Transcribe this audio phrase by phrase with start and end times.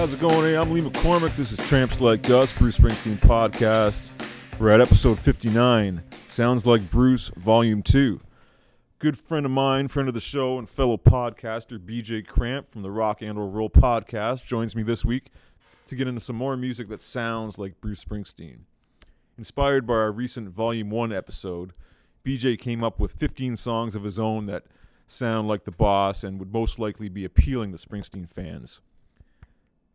[0.00, 0.44] How's it going?
[0.46, 1.36] Hey, I'm Lee McCormick.
[1.36, 4.08] This is Tramps Like Us, Bruce Springsteen podcast.
[4.58, 8.18] We're at episode 59, Sounds Like Bruce, Volume 2.
[8.98, 12.90] Good friend of mine, friend of the show, and fellow podcaster BJ Cramp from the
[12.90, 15.26] Rock and Roll podcast joins me this week
[15.88, 18.60] to get into some more music that sounds like Bruce Springsteen.
[19.36, 21.74] Inspired by our recent Volume 1 episode,
[22.24, 24.64] BJ came up with 15 songs of his own that
[25.06, 28.80] sound like the boss and would most likely be appealing to Springsteen fans.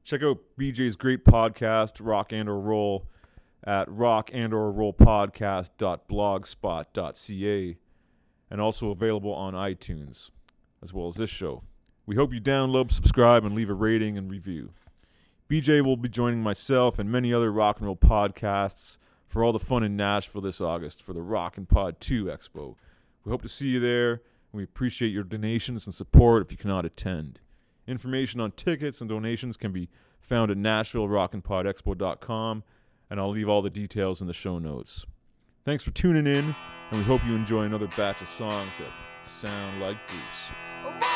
[0.06, 3.08] Check out BJ's great podcast, Rock and or Roll,
[3.64, 7.78] at rock and or roll podcast.blogspot.ca
[8.52, 10.30] and also available on iTunes,
[10.84, 11.64] as well as this show.
[12.06, 14.74] We hope you download, subscribe, and leave a rating and review.
[15.50, 19.58] BJ will be joining myself and many other rock and roll podcasts for all the
[19.58, 22.76] fun in Nashville this August for the Rock and Pod 2 Expo.
[23.24, 26.86] We hope to see you there, we appreciate your donations and support if you cannot
[26.86, 27.40] attend.
[27.88, 32.64] Information on tickets and donations can be found at NashvilleRockandPodExpo.com,
[33.10, 35.06] and I'll leave all the details in the show notes.
[35.66, 36.56] Thanks for tuning in,
[36.92, 38.92] and we hope you enjoy another batch of songs that
[39.28, 40.52] sound like Bruce.
[40.84, 41.15] Oh,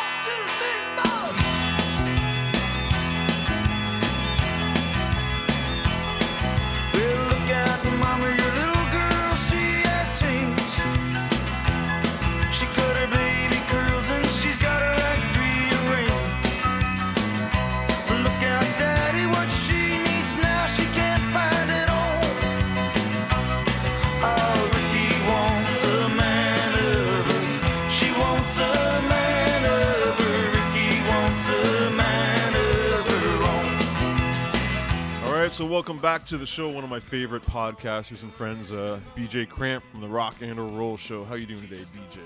[35.60, 36.70] so welcome back to the show.
[36.70, 40.96] One of my favorite podcasters and friends, uh, BJ Cramp from the Rock and Roll
[40.96, 41.26] Show.
[41.26, 42.20] How you doing today, BJ?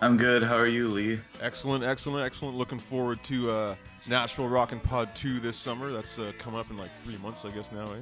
[0.00, 0.42] I'm good.
[0.42, 1.18] How are you, Lee?
[1.42, 2.56] Excellent, excellent, excellent.
[2.56, 3.74] Looking forward to uh,
[4.08, 5.92] Nashville Rock and Pod 2 this summer.
[5.92, 8.00] That's uh, coming up in like three months, I guess, now, eh?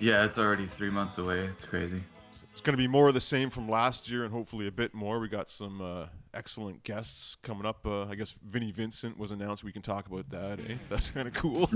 [0.00, 1.38] Yeah, it's already three months away.
[1.38, 2.02] It's crazy.
[2.50, 4.92] It's going to be more of the same from last year and hopefully a bit
[4.92, 5.20] more.
[5.20, 6.06] We got some uh,
[6.36, 7.86] excellent guests coming up.
[7.86, 9.64] Uh, I guess Vinnie Vincent was announced.
[9.64, 10.74] We can talk about that, eh?
[10.90, 11.70] That's kind of cool.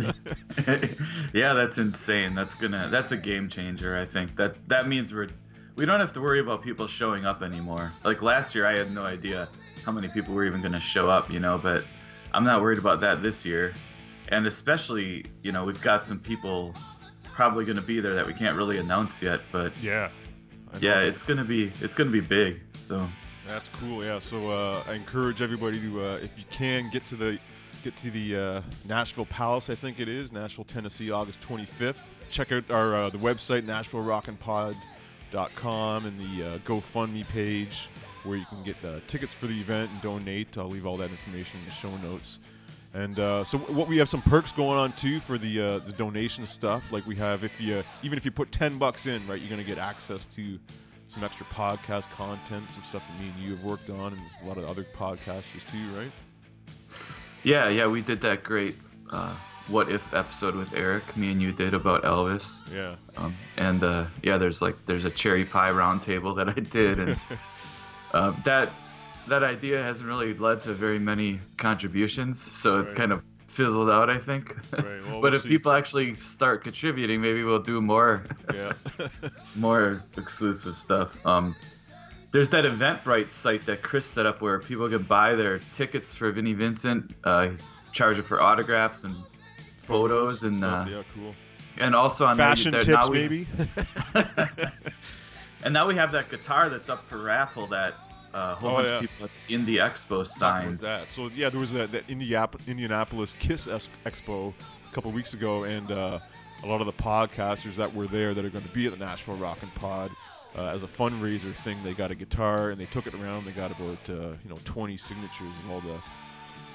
[1.33, 2.35] yeah, that's insane.
[2.35, 2.89] That's gonna.
[2.91, 3.97] That's a game changer.
[3.97, 5.29] I think that that means we're.
[5.77, 7.93] We don't have to worry about people showing up anymore.
[8.05, 9.49] Like last year, I had no idea
[9.85, 11.31] how many people were even gonna show up.
[11.31, 11.85] You know, but
[12.33, 13.73] I'm not worried about that this year,
[14.29, 16.75] and especially, you know, we've got some people
[17.23, 19.41] probably gonna be there that we can't really announce yet.
[19.51, 20.11] But yeah.
[20.81, 22.61] Yeah, it's gonna be it's gonna be big.
[22.75, 23.09] So
[23.51, 24.05] That's cool.
[24.05, 24.21] Yeah.
[24.21, 27.41] So uh, I encourage everybody to, uh, if you can, get to the
[27.83, 29.69] get to the uh, Nashville Palace.
[29.69, 32.13] I think it is Nashville, Tennessee, August 25th.
[32.31, 37.89] Check out our uh, the website NashvilleRockandPod.com and the uh, GoFundMe page
[38.23, 38.77] where you can get
[39.09, 40.57] tickets for the event and donate.
[40.57, 42.39] I'll leave all that information in the show notes.
[42.95, 45.93] And uh, so, what we have some perks going on too for the uh, the
[45.93, 46.93] donation stuff.
[46.93, 49.65] Like we have, if you even if you put ten bucks in, right, you're gonna
[49.65, 50.61] get access to
[51.11, 54.47] some extra podcast content, some stuff that me and you have worked on, and a
[54.47, 56.13] lot of other podcasters too, right?
[57.43, 58.77] Yeah, yeah, we did that great
[59.11, 59.35] uh,
[59.69, 61.17] what if episode with Eric.
[61.17, 62.61] Me and you did about Elvis.
[62.73, 62.95] Yeah.
[63.17, 67.21] Um, and uh, yeah, there's like there's a cherry pie roundtable that I did, and
[68.13, 68.71] uh, that
[69.27, 72.89] that idea hasn't really led to very many contributions, so Right.
[72.89, 73.25] it kind of
[73.65, 74.57] fizzled out, I think.
[74.73, 75.49] Right, well, but we'll if see.
[75.49, 78.23] people actually start contributing, maybe we'll do more
[78.55, 78.73] Yeah.
[79.57, 81.15] more exclusive stuff.
[81.27, 81.55] Um,
[82.33, 86.31] there's that Eventbrite site that Chris set up where people can buy their tickets for
[86.33, 87.13] Vinnie Vincent.
[87.25, 89.17] Uh, he's charging for autographs and
[89.79, 90.87] photos and stuff.
[90.87, 91.35] uh, yeah, cool.
[91.79, 93.47] and also on Fashion there- tips, now we- maybe.
[95.63, 97.93] And now we have that guitar that's up for raffle that
[98.33, 98.95] a whole Oh, bunch yeah.
[98.97, 100.79] of people at Indie Expo Talking signed.
[100.81, 101.11] that.
[101.11, 104.53] So yeah, there was that, that Indiap- Indianapolis Kiss es- Expo
[104.91, 106.19] a couple weeks ago, and uh,
[106.63, 108.99] a lot of the podcasters that were there that are going to be at the
[108.99, 110.11] Nashville Rock and Pod.
[110.57, 113.45] Uh, as a fundraiser thing, they got a guitar and they took it around.
[113.45, 115.97] They got about uh, you know 20 signatures of all the,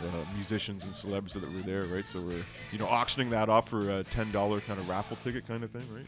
[0.02, 2.06] the musicians and celebs that were there, right?
[2.06, 5.46] So we're you know auctioning that off for a ten dollar kind of raffle ticket
[5.46, 6.06] kind of thing, right?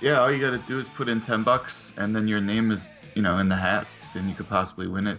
[0.00, 2.72] Yeah, all you got to do is put in ten bucks, and then your name
[2.72, 3.86] is you know in the hat.
[4.14, 5.18] Then you could possibly win it.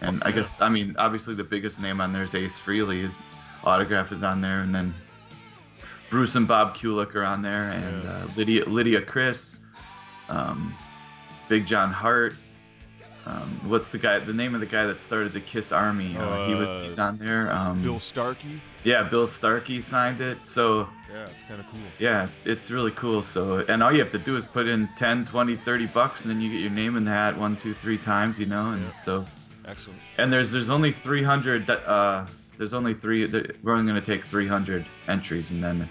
[0.00, 3.02] And I guess I mean obviously the biggest name on there is Ace Frehley.
[3.02, 3.20] His
[3.64, 4.94] autograph is on there, and then
[6.10, 8.10] Bruce and Bob Kulick are on there, and Yeah.
[8.10, 9.60] uh, Lydia Lydia Criss,
[10.28, 10.74] um,
[11.48, 12.34] Big John Harte.
[13.28, 14.18] Um, what's the guy?
[14.20, 16.16] The name of the guy that started the Kiss Army?
[16.16, 17.52] Uh, he was Uh, he's on there.
[17.52, 18.60] Um, Bill Starkey.
[18.84, 20.38] Yeah, Bill Starkey signed it.
[20.48, 21.80] So Yeah, it's kind of cool.
[21.98, 23.22] yeah, it's, it's really cool.
[23.22, 26.30] So and all you have to do is put in 10, 20, 30 bucks, and
[26.30, 28.70] then you get your name in the hat one, two, three times, you know.
[28.70, 28.94] And Yeah.
[28.94, 29.26] so
[29.66, 30.00] Excellent.
[30.16, 32.26] and there's there's only 300 that, uh,
[32.56, 33.24] There's only three.
[33.62, 35.88] We're only gonna take 300 entries, and then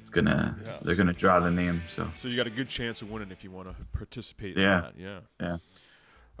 [0.00, 0.82] it's gonna Yes.
[0.84, 1.82] they're gonna draw the name.
[1.88, 4.76] So So you got a good chance of winning if you want to participate Yeah.
[4.76, 4.94] in that.
[4.96, 5.20] Yeah.
[5.40, 5.56] yeah.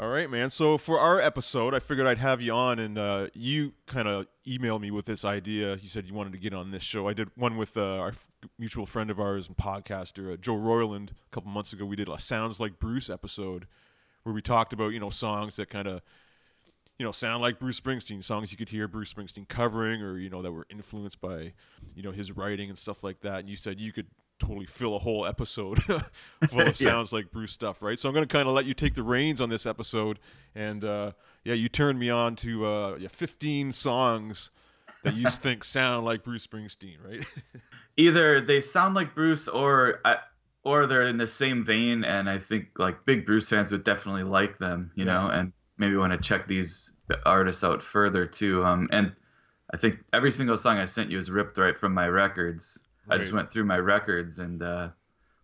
[0.00, 0.48] All right, man.
[0.50, 4.26] So for our episode, I figured I'd have you on, and uh, you kind of
[4.46, 5.74] emailed me with this idea.
[5.74, 7.08] You said you wanted to get on this show.
[7.08, 8.28] I did one with uh, our f-
[8.60, 11.84] mutual friend of ours and podcaster uh, Joe Royland a couple months ago.
[11.84, 13.66] We did a Sounds Like Bruce episode
[14.22, 16.00] where we talked about you know songs that kind of
[16.96, 20.30] you know sound like Bruce Springsteen, songs you could hear Bruce Springsteen covering, or you
[20.30, 21.54] know that were influenced by
[21.96, 23.40] you know his writing and stuff like that.
[23.40, 24.06] And you said you could
[24.38, 26.00] totally fill a whole episode full
[26.42, 26.72] of Yeah.
[26.72, 27.98] sounds like Bruce stuff, right?
[27.98, 30.18] So I'm going to kind of let you take the reins on this episode,
[30.54, 31.12] and uh,
[31.44, 34.50] yeah, you turned me on to uh, yeah, 15 songs
[35.02, 37.24] that you think sound like Bruce Springsteen, right?
[37.96, 40.18] Either they sound like Bruce, or I,
[40.64, 44.24] or they're in the same vein, and I think like big Bruce fans would definitely
[44.24, 46.92] like them, you know, and maybe want to check these
[47.24, 48.64] artists out further too.
[48.64, 49.12] Um, and
[49.72, 52.84] I think every single song I sent you is ripped right from my records.
[53.10, 54.88] I just went through my records and uh,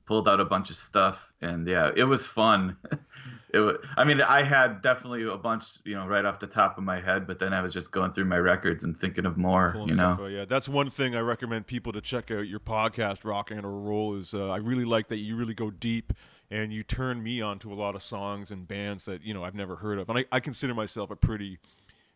[0.06, 2.76] pulled out a bunch of stuff, and yeah, it was fun.
[3.54, 6.76] it was, I mean, I had definitely a bunch, you know, right off the top
[6.76, 9.36] of my head, but then I was just going through my records and thinking of
[9.36, 10.18] more, Pulling you know.
[10.20, 10.26] out.
[10.26, 13.78] Yeah, that's one thing I recommend people to check out your podcast, Rock and or
[13.78, 14.16] Roll.
[14.16, 16.12] Is uh, I really like that you really go deep
[16.50, 19.42] and you turn me on to a lot of songs and bands that you know
[19.44, 21.58] I've never heard of, and I, I consider myself a pretty,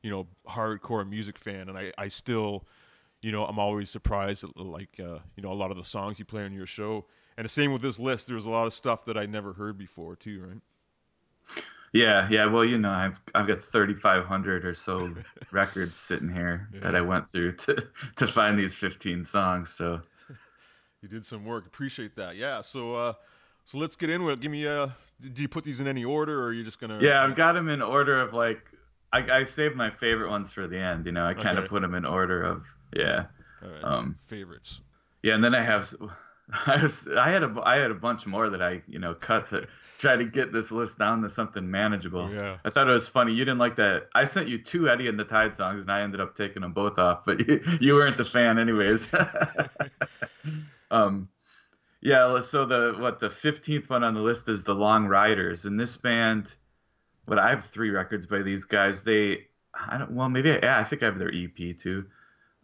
[0.03, 2.67] you know, hardcore music fan, and I, I still,
[3.23, 6.19] you know, I'm always surprised at like uh, you know a lot of the songs
[6.19, 7.06] you play on your show,
[7.37, 8.29] and the same with this list.
[8.29, 10.61] There's a lot of stuff that I never heard before too, right?
[11.93, 12.47] Yeah, yeah.
[12.47, 15.17] Well, you know, I've I've got 3,500 or so
[15.50, 19.71] records sitting here that I went through to to find these 15 songs.
[19.71, 20.03] So
[21.03, 21.67] You did some work.
[21.67, 22.37] Appreciate that.
[22.37, 22.61] Yeah.
[22.61, 23.12] So uh,
[23.64, 24.41] so let's get into it.
[24.41, 24.88] Give me uh,
[25.21, 27.11] do you put these in any order, or are you just gonna?
[27.11, 28.71] yeah, I've got them in order of like
[29.12, 31.06] I, I saved my favorite ones for the end.
[31.06, 31.69] You know, I kind of Okay.
[31.69, 33.26] put them in order of yeah,
[33.62, 33.85] right.
[33.85, 34.82] um, favorites.
[35.23, 35.35] yeah.
[35.35, 35.93] And then I have
[36.67, 39.49] I was I had a I had a bunch more that I you know cut
[39.49, 39.67] to
[39.99, 42.32] try to get this list down to something manageable.
[42.32, 42.58] Yeah.
[42.64, 43.32] I thought it was funny.
[43.32, 44.08] You didn't like that.
[44.14, 46.73] I sent you two Eddie and the Tide songs, and I ended up taking them
[46.73, 47.25] both off.
[47.26, 49.11] But you, you weren't the fan, anyways.
[50.90, 51.29] um,
[52.00, 52.40] yeah.
[52.40, 55.96] So the what the fifteenth one on the list is the Long Ryders, and this
[55.96, 56.55] band.
[57.26, 59.02] What I have three records by these guys.
[59.02, 60.12] They, I don't.
[60.12, 60.79] Well, maybe yeah.
[60.79, 62.06] I think I have their EP too.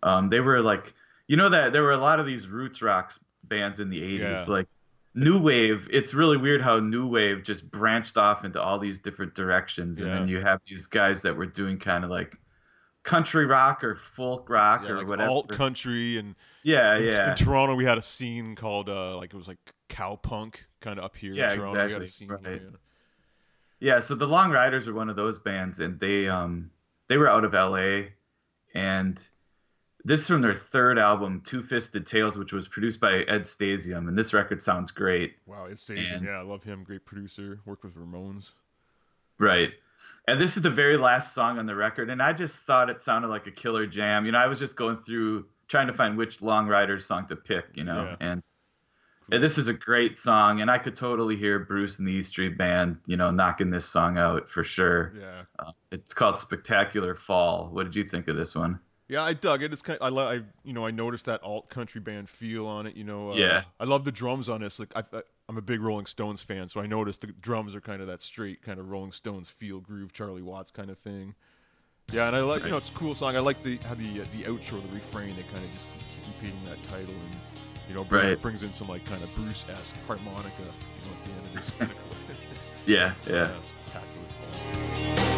[0.04, 0.94] Um, they were like,
[1.26, 4.20] you know that there were a lot of these roots rocks bands in the '80s,
[4.20, 4.44] Yeah.
[4.48, 4.68] like
[5.16, 9.32] new wave it's really weird how new wave just branched off into all these different
[9.32, 12.36] directions and then you have these guys that were doing kind of like
[13.04, 16.34] country rock or folk rock Yeah, or like whatever alt country and
[16.64, 19.58] yeah in, yeah in Toronto we had a scene called uh like it was like
[19.88, 21.86] cow punk kind of up here Yeah, in Toronto.
[21.86, 22.62] We had a exactly, scene right.
[22.62, 22.76] yeah.
[23.94, 26.72] yeah so the long ryders are one of those bands and they um
[27.06, 28.00] they were out of la
[28.74, 29.29] and
[30.05, 34.08] this is from their third album two fisted tales which was produced by ed stasium
[34.08, 36.17] and this record sounds great Wow, it's Stasium.
[36.17, 36.84] And- Yeah, I love him.
[36.84, 37.61] Great producer.
[37.65, 38.53] Worked with Ramones.
[39.39, 39.73] Right.
[40.29, 43.03] And this is the very last song on the record, and I just thought it
[43.03, 44.27] sounded like a killer jam.
[44.27, 47.37] You know, I was just going through trying to find which Long Ryders song to
[47.37, 48.17] pick, you know, Yeah.
[48.20, 48.43] and,
[49.32, 52.23] and this is a great song, and I could totally hear Bruce and the E
[52.23, 55.15] Street Band, you know, knocking this song out for sure.
[55.19, 55.43] Yeah.
[55.58, 57.70] Uh, it's called Spectacular Fall.
[57.73, 58.79] What did you think of this one?
[59.08, 59.73] Yeah, I dug it.
[59.73, 59.99] It's kind.
[60.01, 62.96] I, lo- I you know I noticed that alt country band feel on it.
[62.96, 63.32] You know.
[63.32, 63.63] Uh, Yeah.
[63.79, 64.79] I love the drums on this.
[64.79, 67.81] Like I, I, I'm a big Rolling Stones fan, so I noticed the drums are
[67.82, 71.34] kind of that straight kind of Rolling Stones feel groove, Charlie Watts kind of thing.
[72.13, 73.37] Yeah, and I like you know it's a cool song.
[73.37, 76.34] I like the how the uh, the outro, the refrain, they kind of just keep
[76.37, 77.37] repeating that title and
[77.89, 78.41] you know bring, Right.
[78.41, 80.51] brings in some like kind of Bruce esque harmonica.
[80.61, 81.70] You know at the end of this.
[81.79, 82.17] Kind of cool.
[82.87, 83.51] Yeah, yeah.
[83.89, 85.33] yeah,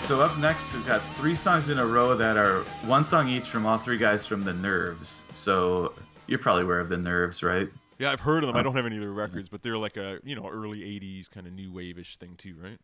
[0.00, 3.28] right, so up next we've got three songs in a row that are one song
[3.28, 5.24] each from all three guys from the Nerves.
[5.32, 5.94] So
[6.26, 7.68] you're probably aware of the Nerves, right?
[7.98, 8.56] Yeah, I've heard of them.
[8.56, 8.62] I Oh.
[8.62, 11.46] don't have any of their records, but they're like a you know early '80s kind
[11.46, 12.78] of new wave-ish thing too, right?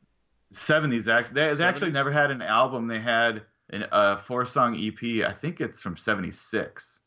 [0.53, 1.13] 70s.
[1.13, 2.87] Act they, they actually never had an album.
[2.87, 5.25] They had an, a four-song EP.
[5.27, 7.01] I think it's from '76,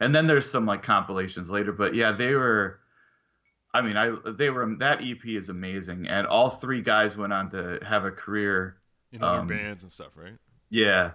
[0.00, 1.72] and then there's some like compilations later.
[1.72, 2.80] But yeah, they were.
[3.74, 7.50] I mean, I they were that EP is amazing, and all three guys went on
[7.50, 8.76] to have a career
[9.16, 10.34] In other Um, bands and stuff, right?
[10.70, 11.12] Yeah.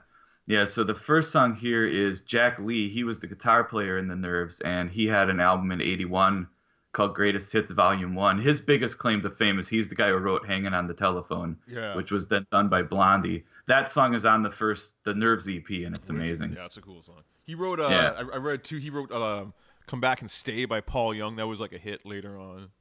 [0.48, 2.90] Yeah, so the first song here is Jack Lee.
[2.90, 6.48] He was the guitar player in The Nerves, and he had an album in 81
[6.94, 8.40] called Greatest Hits Volume 1.
[8.42, 11.58] His biggest claim to fame is he's the guy who wrote Hanging on the Telephone,
[11.68, 11.96] Yeah.
[11.96, 13.46] which was then done by Blondie.
[13.68, 16.54] That song is on the first The Nerves EP, and it's amazing.
[16.54, 17.24] Yeah, it's a cool song.
[17.46, 17.80] He wrote.
[17.80, 18.14] Uh, Yeah.
[18.18, 18.78] I, I read too.
[18.78, 19.54] He wrote um,
[19.88, 21.36] "Come Back and Stay" by Paul Young.
[21.38, 22.72] That was like a hit later on.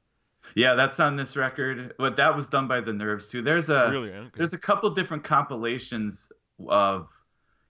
[0.55, 1.93] Yeah, that's on this record.
[1.97, 3.41] But that was done by The Nerves, too.
[3.41, 3.89] There's a.
[3.91, 4.11] really?
[4.11, 4.29] Okay.
[4.35, 6.31] There's a couple different compilations
[6.67, 7.09] of,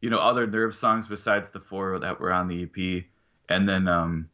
[0.01, 3.05] you know, other Nerve songs besides the four that were on the EP,
[3.49, 4.29] and then, um,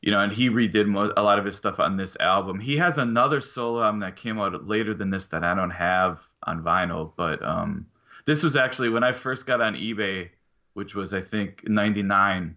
[0.00, 2.60] you know, and he redid mo- a lot of his stuff on this album.
[2.60, 6.22] He has another solo album that came out later than this that I don't have
[6.42, 7.86] on vinyl, but um,
[8.26, 10.30] this was actually when I first got on eBay,
[10.74, 12.56] which was I think '99.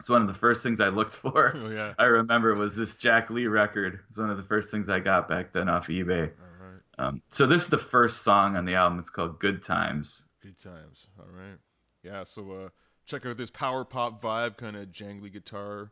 [0.00, 1.56] It's one of the first things I looked for.
[1.56, 1.94] oh yeah.
[1.98, 4.00] I remember was this Jack Lee record.
[4.08, 6.30] It's one of the first things I got back then off eBay.
[6.30, 6.80] All right.
[6.98, 8.98] Um, so this is the first song on the album.
[8.98, 11.06] It's called "Good Times." Good times.
[11.18, 11.58] All right.
[12.02, 12.24] Yeah.
[12.24, 12.68] So uh,
[13.06, 15.90] check out this power pop vibe, kind of jangly guitar,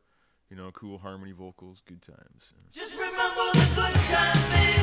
[0.50, 1.82] you know, cool harmony vocals.
[1.86, 2.52] Good times.
[2.72, 4.74] Just remember the good times, baby.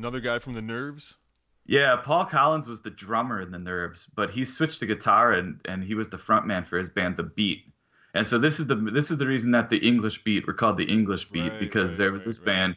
[0.00, 1.18] Another guy from the Nerves.
[1.66, 5.60] Yeah, Paul Collins was the drummer in the Nerves, but he switched to guitar and
[5.66, 7.70] and he was the frontman for his band, The Beat.
[8.14, 10.78] And so this is the this is the reason that the English Beat were called
[10.78, 12.76] the English Beat Right, because right, there was right, this band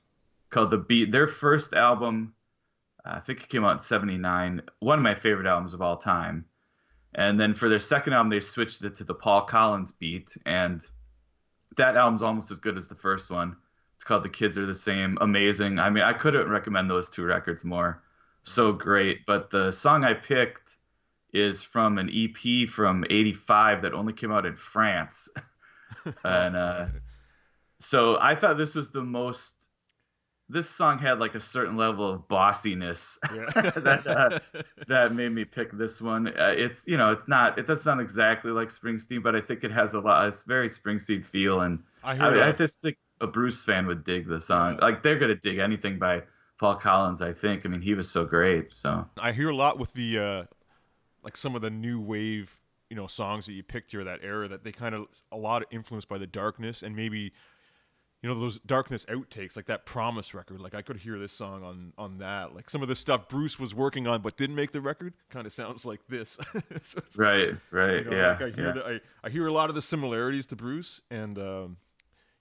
[0.49, 1.11] called The Beat.
[1.13, 2.35] Their first album,
[3.05, 6.45] I think it came out in '79, one of my favorite albums of all time.
[7.15, 10.85] And then for their second album, they switched it to the Paul Collins Beat, and
[11.77, 13.55] that album's almost as good as the first one.
[14.03, 15.17] It's called The Kids Are the Same.
[15.21, 15.79] Amazing.
[15.79, 18.03] I mean, I couldn't recommend those two records more.
[18.41, 19.25] So great.
[19.25, 20.75] But the song I picked
[21.31, 25.29] is from an EP from 85 that only came out in France.
[26.25, 26.87] and uh,
[27.79, 29.69] so I thought this was the most.
[30.49, 33.69] This song had like a certain level of bossiness Yeah.
[33.69, 34.39] that uh,
[34.89, 36.27] that made me pick this one.
[36.27, 39.63] Uh, it's you know it's not it doesn't sound exactly like Springsteen, but I think
[39.63, 40.27] it has a lot.
[40.27, 42.49] It's very Springsteen feel, and I I.
[42.49, 44.77] I, just think a Bruce fan would dig the song.
[44.81, 46.23] Like they're gonna dig anything by
[46.59, 47.21] Paul Collins.
[47.21, 47.65] I think.
[47.65, 48.75] I mean, he was so great.
[48.75, 50.43] So I hear a lot with the uh,
[51.23, 52.59] like some of the new wave,
[52.89, 55.63] you know, songs that you picked here that era that they kind of a lot
[55.63, 57.31] of influenced by the darkness and maybe
[58.21, 61.61] you know those darkness outtakes like that promise record like i could hear this song
[61.61, 64.71] on on that like some of the stuff bruce was working on but didn't make
[64.71, 66.37] the record kind of sounds like this
[66.83, 68.71] so right, right, you know, yeah, like I hear yeah.
[68.71, 71.77] the, I, I hear a lot of the similarities to Bruce, and um,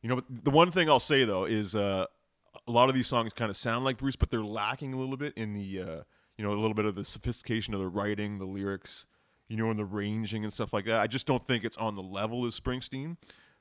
[0.02, 2.06] you know, but the one thing I'll say though is uh,
[2.66, 5.16] a lot of these songs kind of sound like Bruce, but they're lacking a little
[5.16, 6.02] bit in the uh,
[6.36, 9.06] you know a little bit of the sophistication of the writing, the lyrics,
[9.48, 11.00] you know, and the ranging and stuff like that.
[11.00, 13.16] I just don't think it's on the level as Springsteen.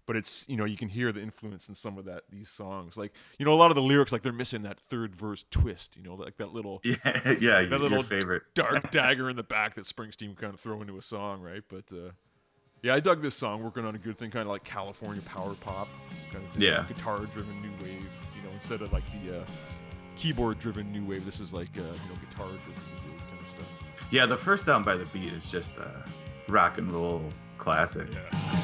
[0.08, 2.98] But it's you know you can hear the influence in some of that these songs
[2.98, 5.96] like you know a lot of the lyrics like they're missing that third verse twist
[5.96, 6.96] you know like that little Yeah,
[7.40, 8.42] yeah, your, little favorite.
[8.56, 11.62] dark dagger in the back that Springsteen kind of throw into a song, right?
[11.70, 12.12] But uh,
[12.82, 15.54] yeah, I dug this song, working on a good thing, kind of like California power
[15.54, 15.88] pop,
[16.32, 16.86] kind of thing, Yeah.
[16.88, 18.02] guitar-driven new wave.
[18.36, 19.46] You know, instead of like the uh,
[20.16, 23.68] keyboard-driven new wave, this is like uh, you know guitar-driven new wave kind of stuff.
[24.10, 26.04] Yeah, the first down by the beat is just a
[26.48, 27.24] rock and roll
[27.58, 28.08] classic.
[28.12, 28.62] Yeah.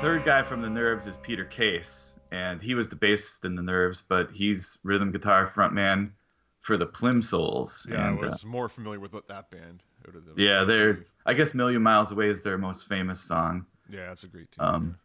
[0.00, 3.62] Third guy from the Nerves is Peter Case, and he was the bassist in the
[3.62, 6.12] Nerves, but he's rhythm guitar frontman
[6.60, 7.86] for the Plimsouls.
[7.90, 9.82] Yeah, and, I uh, was more familiar with that band.
[10.08, 11.04] out of the- yeah, they're.
[11.26, 13.66] I guess "Million Miles Away" is their most famous song.
[13.90, 14.64] Yeah, that's a great tune.
[14.64, 14.98] Um,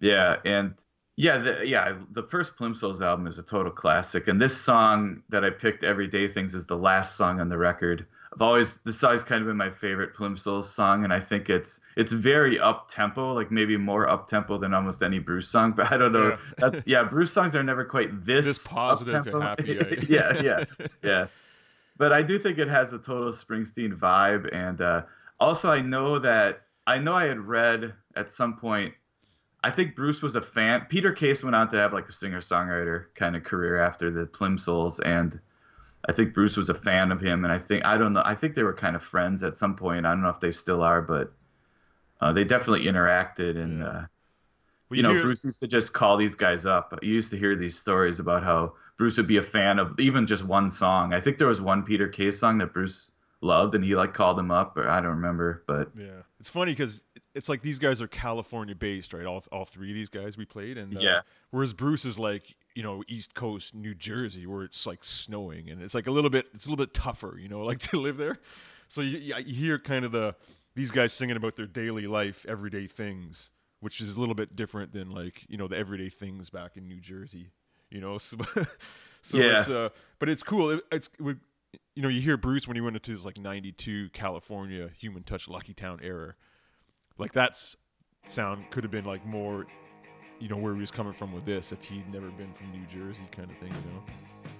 [0.00, 0.74] yeah, and
[1.14, 5.44] yeah, the, yeah, the first Plimsouls album is a total classic, and this song that
[5.44, 8.04] I picked, "Everyday Things," is the last song on the record.
[8.32, 11.80] I've always this song's kind of been my favorite Plimsouls song, and I think it's
[11.96, 15.72] it's very up tempo, like maybe more up tempo than almost any Bruce song.
[15.76, 16.30] But I don't know.
[16.30, 16.70] Yeah.
[16.70, 20.02] That, yeah, Bruce songs are never quite this This positive and happy, right?
[20.08, 20.64] yeah, yeah,
[21.02, 21.26] yeah.
[21.96, 25.02] But I do think it has a total Springsteen vibe, and uh,
[25.40, 28.94] also I know that I know I had read at some point.
[29.62, 30.86] I think Bruce was a fan.
[30.88, 34.26] Peter Case went on to have like a singer songwriter kind of career after the
[34.26, 35.40] Plimsouls, and
[36.10, 37.44] I think Bruce was a fan of him.
[37.44, 38.22] And I think I don't know.
[38.24, 40.04] I think they were kind of friends at some point.
[40.06, 41.32] I don't know if they still are, but
[42.20, 43.56] uh, they definitely interacted.
[43.56, 43.86] And Yeah.
[43.86, 44.06] uh,
[44.90, 46.98] Well, you know, hear- Bruce used to just call these guys up.
[47.00, 50.26] You used to hear these stories about how Bruce would be a fan of even
[50.26, 51.14] just one song.
[51.14, 54.38] I think there was one Peter Case song that Bruce loved, and he like called
[54.38, 58.02] him up, or I don't remember, but Yeah, it's funny because it's like these guys
[58.02, 59.24] are California based, right?
[59.24, 61.20] All all three of these guys we played, and uh, Yeah.
[61.50, 65.82] Whereas Bruce is like you know East Coast New Jersey, where it's like snowing, and
[65.82, 68.16] it's like a little bit it's a little bit tougher, you know, like to live
[68.16, 68.38] there.
[68.88, 70.34] So you, you hear kind of the
[70.74, 74.92] these guys singing about their daily life, everyday things, which is a little bit different
[74.92, 77.50] than like you know the everyday things back in New Jersey.
[77.90, 78.36] You know, so,
[79.22, 79.58] so Yeah.
[79.58, 80.70] it's uh, but it's cool.
[80.70, 81.40] It, it's it would,
[81.94, 85.48] you know you hear Bruce when he went into his like '92 California Human Touch
[85.48, 86.34] Lucky Town era,
[87.18, 87.76] like that's
[88.26, 89.66] sound could have been like more,
[90.40, 92.84] you know, where he was coming from with this if he'd never been from New
[92.86, 93.68] Jersey kind of thing.
[93.68, 94.02] You know,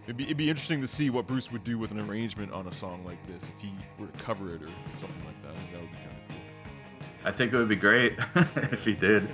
[0.04, 2.66] it'd be it'd be interesting to see what Bruce would do with an arrangement on
[2.66, 5.50] a song like this if he were to cover it or something like that.
[5.50, 7.24] I think that would be kind of cool.
[7.24, 8.14] I think it would be great
[8.72, 9.28] if he did.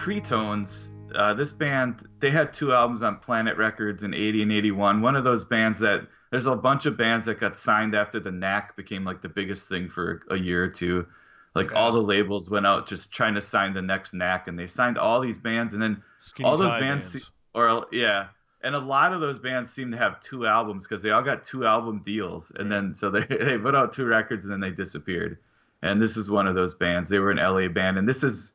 [0.00, 5.02] Cretones, uh, this band, they had two albums on Planet Records in 80 and 81.
[5.02, 8.30] One of those bands that there's a bunch of bands that got signed after the
[8.30, 11.06] Knack became like the biggest thing for a year or two.
[11.54, 14.68] Like all the labels went out just trying to sign the next Knack, and they
[14.68, 17.24] signed all these bands, and then Skinny all those bands, bands.
[17.24, 18.28] se- or yeah,
[18.62, 21.44] and a lot of those bands seem to have two albums because they all got
[21.44, 24.70] two album deals, and then so they they put out two records and then they
[24.70, 25.38] disappeared.
[25.82, 27.08] And this is one of those bands.
[27.08, 28.52] They were an LA band, and this is,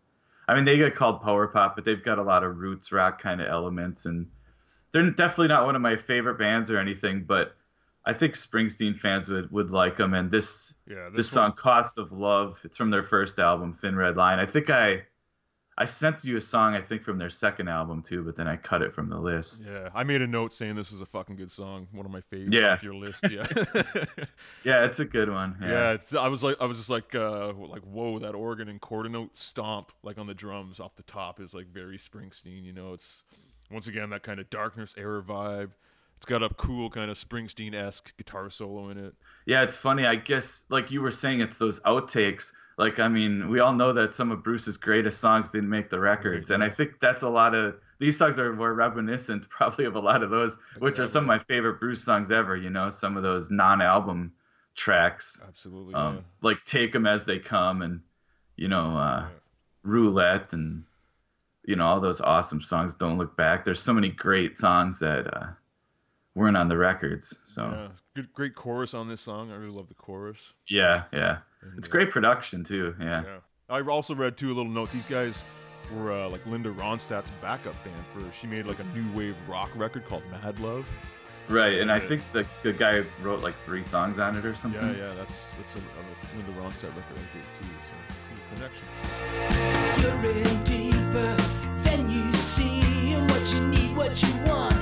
[0.47, 3.21] I mean, they get called power pop, but they've got a lot of roots rock
[3.21, 4.27] kind of elements, and
[4.91, 7.55] they're definitely not one of my favorite bands or anything, but
[8.05, 10.13] I think Springsteen fans would would like them.
[10.13, 14.15] And this Yeah, this song "Cost of Love," it's from their first album, Thin Red
[14.15, 14.39] Line.
[14.39, 15.05] I think I
[15.77, 18.55] I sent you a song I think from their second album too, but then I
[18.55, 19.65] cut it from the list.
[19.67, 22.21] Yeah, I made a note saying this is a fucking good song, one of my
[22.21, 22.71] favorites Yeah.
[22.73, 23.29] off your list.
[23.29, 23.45] Yeah,
[24.63, 25.57] Yeah, it's a good one.
[25.61, 25.67] yeah.
[25.69, 25.91] Yeah.
[25.93, 29.09] it's, I was like, I was just like, uh, like, whoa, that organ and quarter
[29.09, 32.63] note stomp, like on the drums off the top, is like very Springsteen.
[32.63, 33.23] You know, it's
[33.71, 35.71] once again that kind of darkness era vibe.
[36.17, 39.13] It's got a cool kind of Springsteen esque guitar solo in it.
[39.45, 40.05] Yeah, it's funny.
[40.05, 42.53] I guess like you were saying, it's those outtakes.
[42.77, 45.99] Like I mean, we all know that some of Bruce's greatest songs didn't make the
[45.99, 49.95] records, and I think that's a lot of these songs are more reminiscent probably of
[49.95, 52.55] a lot of those, which are some of my favorite Bruce songs ever.
[52.57, 54.33] You know, some of those non-album
[54.75, 55.41] tracks.
[55.47, 55.93] Absolutely.
[55.93, 56.21] um, yeah.
[56.41, 58.01] like take them as they come and
[58.57, 59.27] you know uh, Yeah.
[59.83, 60.83] roulette and
[61.65, 65.33] you know all those awesome songs don't look back there's so many great songs that
[65.33, 65.47] uh,
[66.35, 69.51] weren't on the records so Yeah, good, great chorus on this song.
[69.51, 70.53] I really love the chorus.
[70.67, 71.38] yeah yeah
[71.78, 73.38] it's uh, great production too yeah Yeah.
[73.69, 74.91] I also read too a little note.
[74.91, 75.43] These guys
[75.95, 78.21] were uh, like Linda Ronstadt's backup band for.
[78.32, 80.91] She made like a new wave rock record called Mad Love.
[81.49, 84.82] right and i think the, the guy wrote like three songs on it or something
[84.82, 86.01] Yeah, yeah, that's that's a, a
[86.36, 87.69] Linda Ronstadt record I did too.
[87.89, 87.95] So
[88.28, 88.88] cool connection.
[90.01, 91.36] You're in deeper
[91.84, 92.82] than you see.
[93.30, 94.74] What you need, what you want.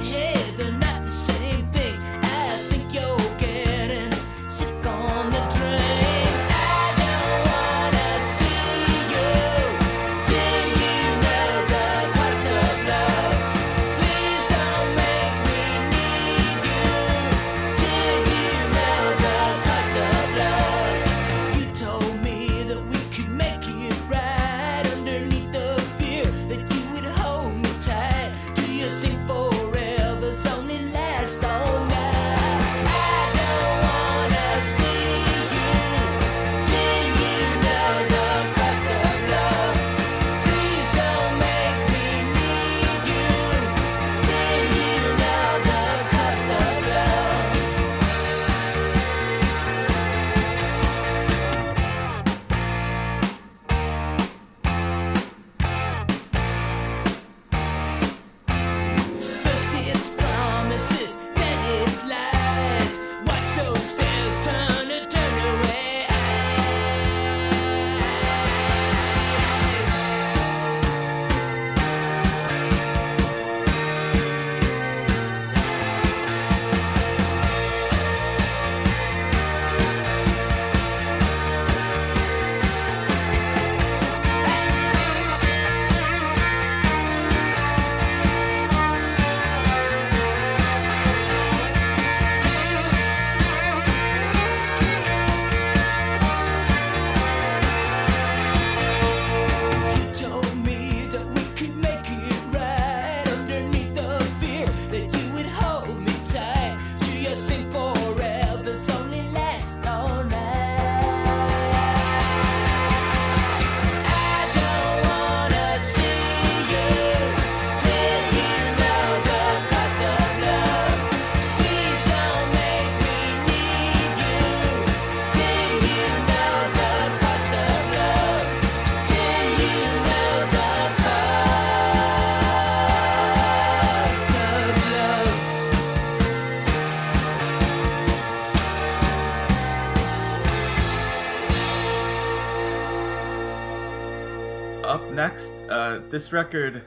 [146.13, 146.84] This record,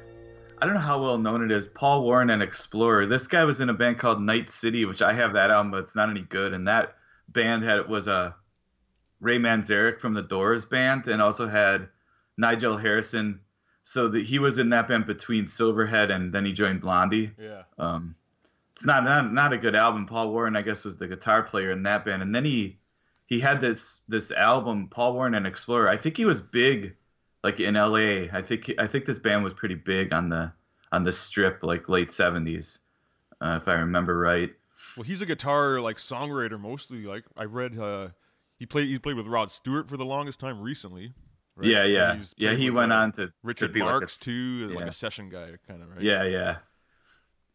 [0.58, 1.66] I don't know how well known it is.
[1.66, 3.06] Paul Warren and Explorer.
[3.06, 5.82] This guy was in a band called Night City, which I have that album, but
[5.82, 6.54] it's not any good.
[6.54, 6.94] And that
[7.28, 8.36] band had was a
[9.18, 11.88] Ray Manzarek from the Doors band, and also had
[12.38, 13.40] Nigel Harrison.
[13.82, 17.32] So that he was in that band between Silverhead and then he joined Blondie.
[17.36, 17.62] Yeah.
[17.78, 18.14] Um,
[18.74, 20.06] it's not, not not a good album.
[20.06, 22.78] Paul Warren, I guess, was the guitar player in that band, and then he
[23.26, 25.88] he had this this album, Paul Warren and Explorer.
[25.88, 26.94] I think he was big,
[27.42, 28.30] like in L.A.
[28.30, 30.52] I think I think this band was pretty big on the
[30.92, 32.80] on the strip, like late '70s,
[33.40, 34.50] uh, if I remember right.
[34.96, 37.02] Well, he's a guitar like songwriter mostly.
[37.02, 38.08] Like I read, uh,
[38.58, 41.12] he played he played with Rod Stewart for the longest time recently.
[41.56, 41.68] right?
[41.68, 42.54] Yeah, yeah, yeah.
[42.54, 45.28] He went uh, on to Richard to be like a Marks too, like a session
[45.28, 46.02] guy, kind of right.
[46.02, 46.56] Yeah, yeah.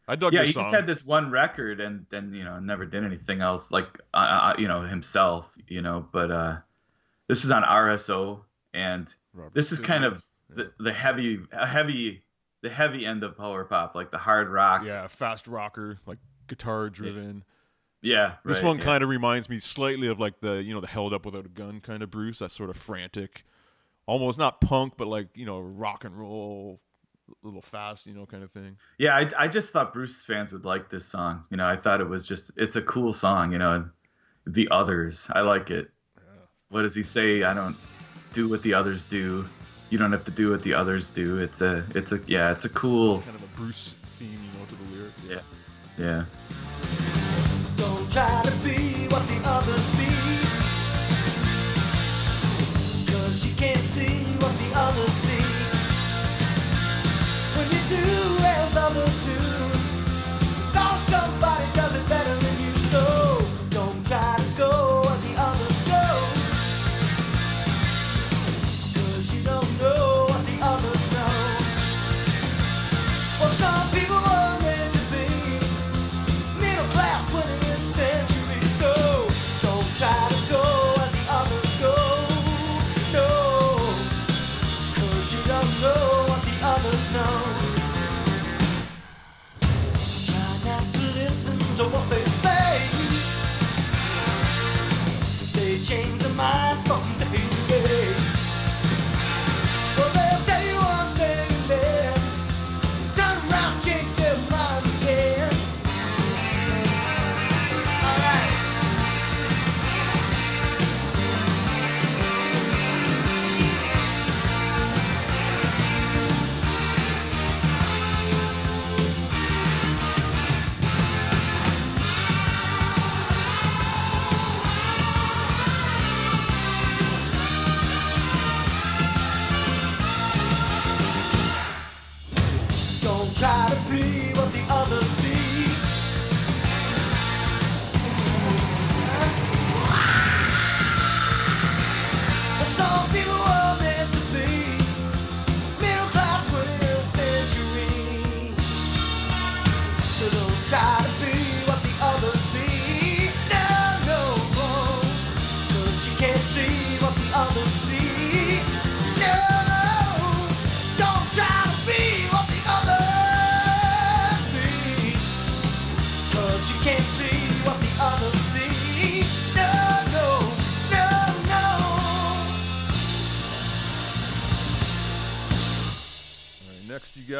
[0.08, 0.64] I dug yeah, he song.
[0.64, 4.52] just had this one record and then you know never did anything else like uh,
[4.54, 6.58] uh, you know himself you know but uh
[7.28, 8.42] this was on RSO
[8.74, 12.24] and Robert this is kind of the, the heavy heavy
[12.62, 16.90] the heavy end of power pop like the hard rock yeah, fast rocker, like guitar
[16.90, 17.44] driven.
[18.02, 18.84] yeah This right, one yeah.
[18.84, 21.50] kind of reminds me slightly of like the you know the held up without a
[21.50, 22.40] gun kind of Bruce.
[22.40, 23.46] That sort of frantic,
[24.06, 26.82] almost not punk, but like you know rock and roll,
[27.30, 28.78] a little fast, you know, kind of thing.
[28.98, 32.02] yeah I, I just thought Bruce fans would like this song you know I thought
[32.02, 33.90] it was just it's a cool song you know
[34.46, 35.90] the others I like it
[36.70, 37.76] what does he say I don't
[38.34, 39.46] do what the others do.
[39.90, 41.40] You don't have to do what the others do.
[41.40, 44.66] It's a it's a yeah it's a cool Kind of a Bruce theme, you know,
[44.66, 45.22] to the lyrics.
[45.28, 45.42] yeah.
[45.98, 46.26] Yeah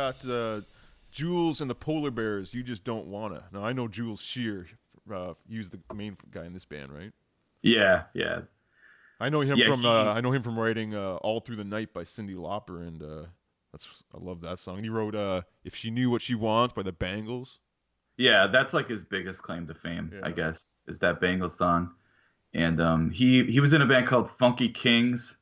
[0.02, 0.62] got uh,
[1.12, 2.54] Jules and the Polar Bears.
[2.54, 3.44] You just don't wanna.
[3.52, 4.68] Now I know Jules Shear.
[5.12, 7.12] Uh, he's the main guy in this band, right?
[7.64, 8.40] yeah yeah
[9.20, 11.58] I know him Yeah, from he- uh, I know him from writing uh, "All Through
[11.58, 13.26] the Night" by Cyndi Lauper, and uh,
[13.72, 14.78] that's I love that song.
[14.78, 17.60] And he wrote uh, "If She Knew What She Wants" by the Bangles.
[18.18, 21.92] Yeah, that's like his biggest claim to fame, I guess, is that Bangles song.
[22.54, 25.38] And um, he he was in a band called Funky Kings,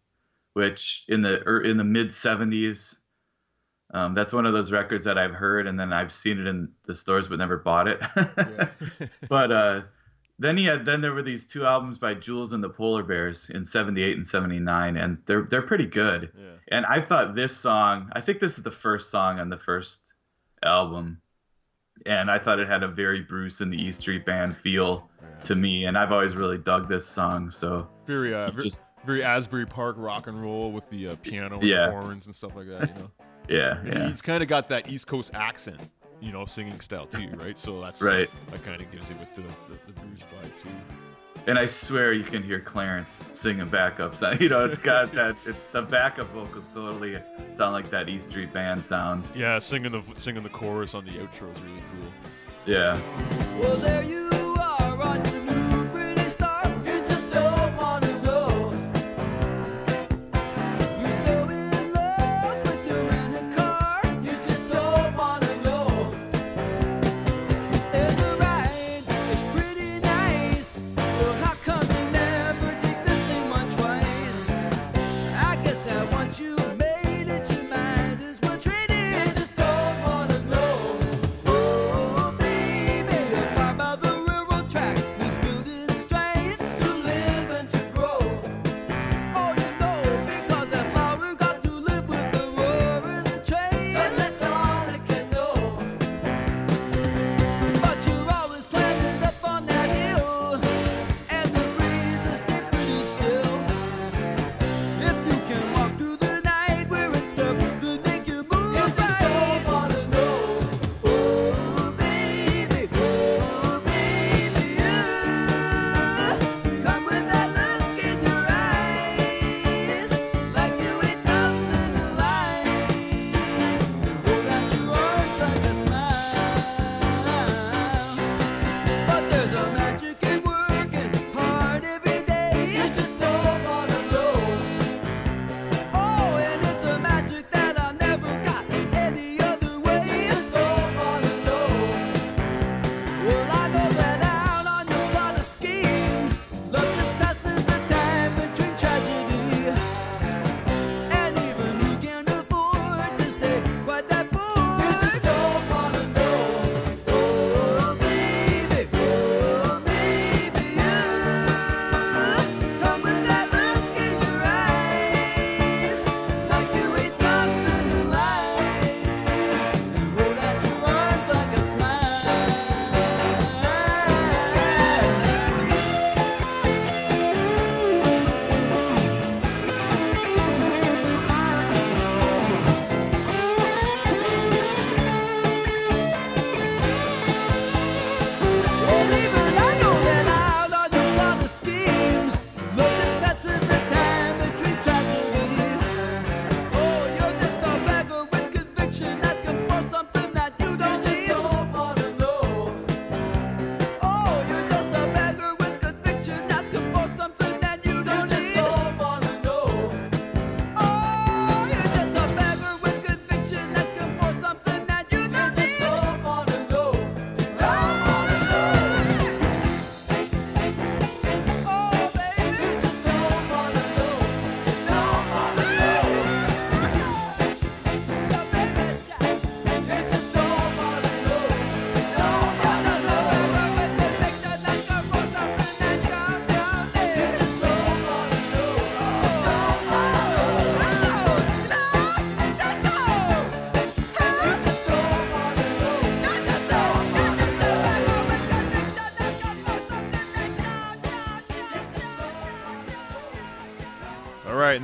[0.54, 3.00] which in the er, in the mid '70s,
[3.92, 6.70] um, that's one of those records that I've heard and then I've seen it in
[6.86, 8.02] the stores but never bought it.
[9.30, 9.82] but uh,
[10.38, 13.50] then he had then there were these two albums by Jules and the Polar Bears
[13.50, 16.32] in '78 and '79, and they're they're pretty good.
[16.38, 16.46] yeah.
[16.72, 20.14] And I thought this song, I think this is the first song on the first
[20.64, 21.22] album.
[22.06, 25.10] And I thought it had a very Bruce and the E Street Band feel
[25.44, 25.86] to me.
[25.86, 27.50] And I've always really dug this song.
[27.52, 31.68] So Very uh, just, very Asbury Park rock and roll with the uh, piano and
[31.68, 31.90] Yeah.
[31.90, 32.88] horns and stuff like that.
[32.88, 33.12] You know,
[33.50, 34.08] yeah, yeah.
[34.08, 35.80] he's kind of got that East Coast accent,
[36.22, 37.58] you know, singing style too, right?
[37.58, 38.28] So that's Right.
[38.28, 40.70] Uh, that kind of gives it with the, the, the Bruce vibe too.
[41.48, 44.20] And I swear you can hear Clarence singing backups.
[44.42, 45.36] You know, it's got that.
[45.46, 47.18] It, the backup vocals totally
[47.50, 49.24] sound like that E Street Band sound.
[49.36, 52.12] Yeah, singing the singing the chorus on the outro is really cool.
[52.66, 53.00] Yeah.
[53.60, 53.78] Well,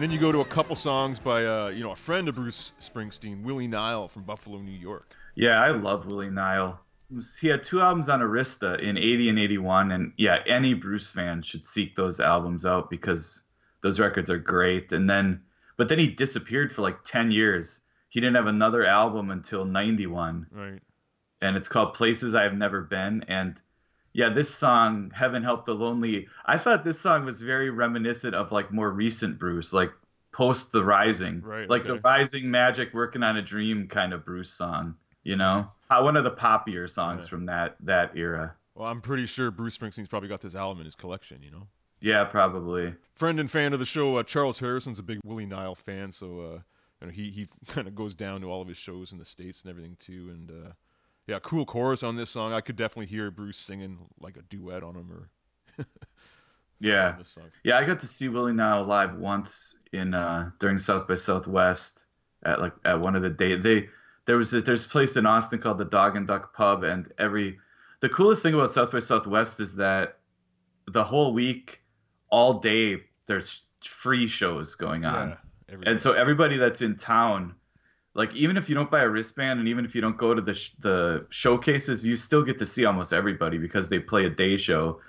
[0.06, 2.74] then you go to a couple songs by uh, you know a friend of Bruce
[2.80, 5.16] Springsteen, Willie Nile from Buffalo, New York.
[5.34, 6.80] Yeah, I love Willie Nile.
[7.42, 9.92] He had two albums on Arista in 80 and 81.
[9.92, 13.44] And yeah, any Bruce fan should seek those albums out because
[13.82, 14.92] those records are great.
[14.92, 15.42] And then,
[15.76, 17.82] but then he disappeared for like 10 years.
[18.10, 20.46] He didn't have another album until 91.
[20.52, 20.82] Right.
[21.42, 23.26] And it's called Places I Have Never Been.
[23.28, 23.60] And
[24.16, 28.52] yeah, this song, Heaven Help the Lonely, I thought this song was very reminiscent of
[28.54, 29.92] like more recent Bruce, like
[30.32, 31.42] post The Rising.
[31.42, 32.00] Right, Like the.
[32.00, 35.68] Rising Magic Working on a Dream kind of Bruce song, you know?
[35.90, 37.30] Uh, one of the poppier songs Yeah.
[37.30, 38.56] from that that era.
[38.74, 41.42] Well, I'm pretty sure Bruce Springsteen's probably got this album in his collection.
[41.44, 41.68] You know.
[42.00, 42.94] Yeah, probably.
[43.16, 46.40] Friend and fan of the show, uh, Charles Harrison's a big Willie Nile fan, so
[46.40, 46.60] uh,
[47.02, 49.26] you know, he he kind of goes down to all of his shows in the
[49.26, 50.30] states and everything too.
[50.32, 50.72] And uh,
[51.28, 52.54] yeah, cool chorus on this song.
[52.54, 55.30] I could definitely hear Bruce singing like a duet on him or
[56.80, 57.16] Yeah.
[57.18, 57.52] on.
[57.64, 62.06] Yeah, I got to see Willie Nile live once in uh during South by Southwest
[62.46, 63.88] at like at one of the day they
[64.26, 67.12] there was a, there's a place in Austin called the Dog and Duck Pub and
[67.18, 67.58] every
[68.02, 70.18] the coolest thing about South by Southwest is that
[70.88, 71.82] the whole week
[72.30, 75.30] all day there's free shows going on.
[75.70, 77.56] Yeah, And so everybody that's in town,
[78.16, 80.42] like even if you don't buy a wristband and even if you don't go to
[80.42, 84.30] the sh- the showcases, you still get to see almost everybody because they play a
[84.30, 85.02] day show.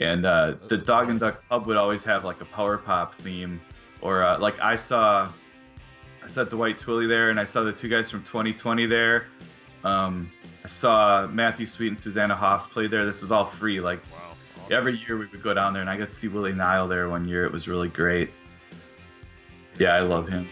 [0.00, 3.60] And uh, the Dog and Duck Pub would always have like a power pop theme,
[4.00, 5.30] or uh, like I saw,
[6.24, 9.26] I saw Dwight Twilley there, and I saw the two guys from 2020 there.
[9.84, 10.32] Um,
[10.64, 13.04] I saw Matthew Sweet and Susanna Hoffs play there.
[13.04, 13.80] This was all free.
[13.80, 14.72] Like wow, awesome.
[14.72, 17.08] every year we would go down there, and I got to see Willie Nile there
[17.10, 17.44] one year.
[17.44, 18.30] It was really great.
[19.78, 20.48] Yeah, I love him.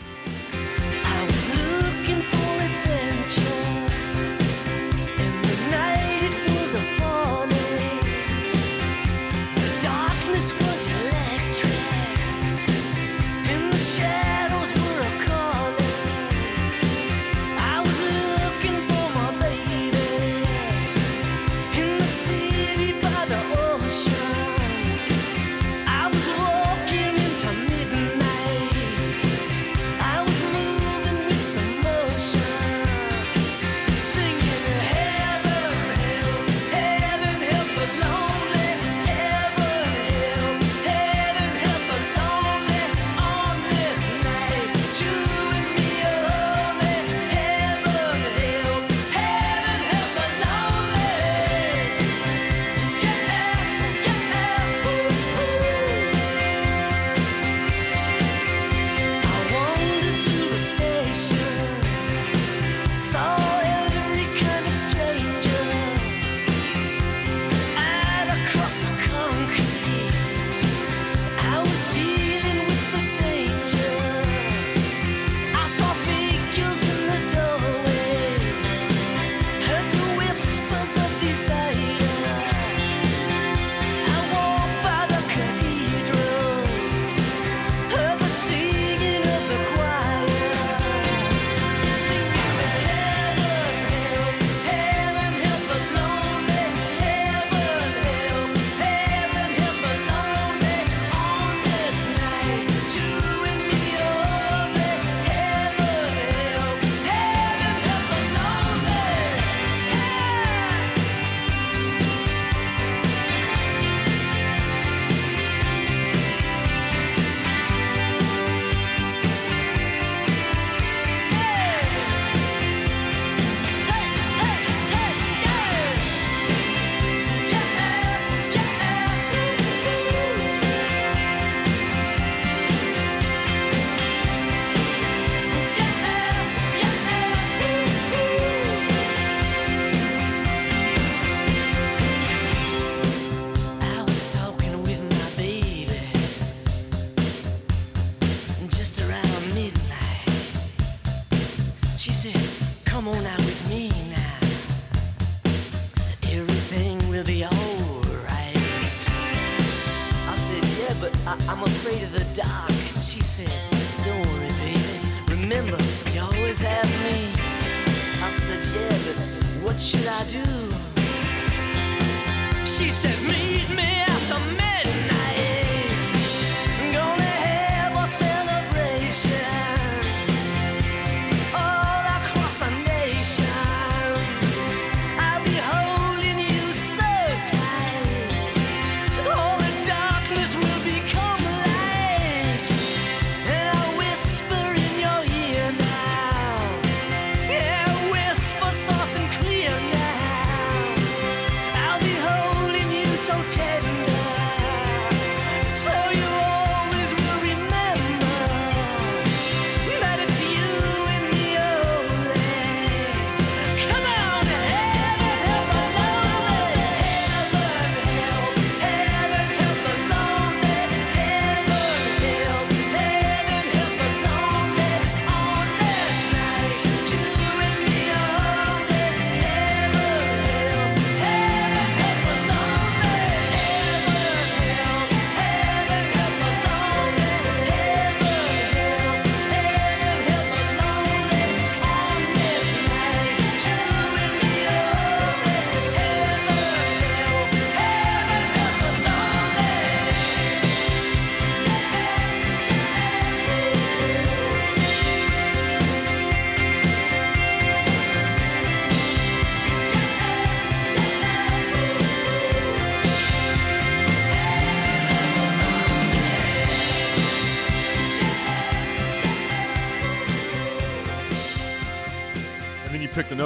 [170.30, 170.73] do.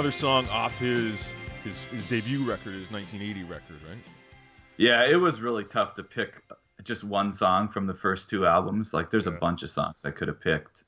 [0.09, 1.31] another song off his
[1.63, 3.99] his, his debut record, his 1980 record, right?
[4.77, 6.41] Yeah, it was really tough to pick
[6.83, 8.91] just one song from the first two albums.
[8.91, 9.33] Like, there's yeah.
[9.33, 10.85] a bunch of songs I could have picked,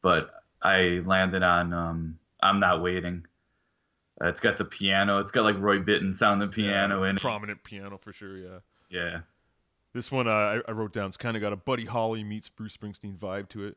[0.00, 0.30] but
[0.62, 3.26] I landed on um, "I'm Not Waiting."
[4.22, 5.18] Uh, it's got the piano.
[5.18, 7.64] It's got like Roy Bittan sounding piano yeah, in prominent it.
[7.64, 8.38] piano for sure.
[8.38, 8.58] Yeah.
[8.88, 9.20] Yeah.
[9.92, 11.08] This one uh, I, I wrote down.
[11.08, 13.76] It's kind of got a Buddy Holly meets Bruce Springsteen vibe to it.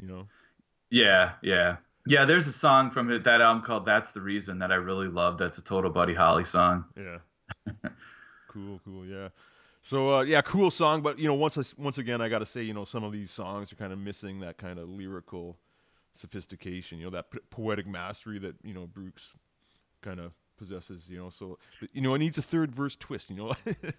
[0.00, 0.28] You know.
[0.90, 2.24] Yeah, yeah yeah.
[2.24, 5.38] There's a song from it, that album called "That's the Reason" that I really love.
[5.38, 6.84] That's a total Buddy Holly song.
[6.96, 7.18] Yeah.
[8.48, 9.28] cool, cool, yeah.
[9.82, 12.46] So uh, yeah, cool song, but you know, once I once again, I got to
[12.46, 15.58] say, you know, some of these songs are kind of missing that kind of lyrical
[16.14, 19.34] sophistication, you know, that p- poetic mastery that you know Bruce
[20.00, 20.32] kind of
[20.64, 21.28] possesses, you know.
[21.30, 21.58] So
[21.92, 23.52] you know, it needs a third verse twist, you know,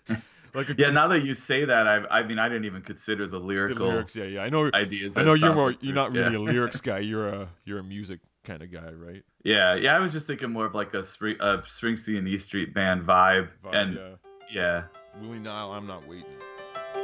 [0.53, 3.27] like a, Yeah, now that you say that, I, I mean, I didn't even consider
[3.27, 4.15] the the lyrical lyrics.
[4.15, 4.41] Yeah, yeah.
[4.41, 4.69] I know.
[4.73, 5.17] ideas.
[5.17, 5.67] I know you're more.
[5.67, 6.37] like you're not really yeah.
[6.37, 6.99] a lyrics guy.
[6.99, 9.23] You're a you're a music kind of guy, right?
[9.43, 9.95] Yeah, yeah.
[9.95, 13.49] I was just thinking more of like a, Spring, a Springsteen E Street Band vibe,
[13.63, 14.09] Vibe, and yeah.
[14.51, 14.83] yeah,
[15.21, 16.25] Willie Nile, I'm not waiting.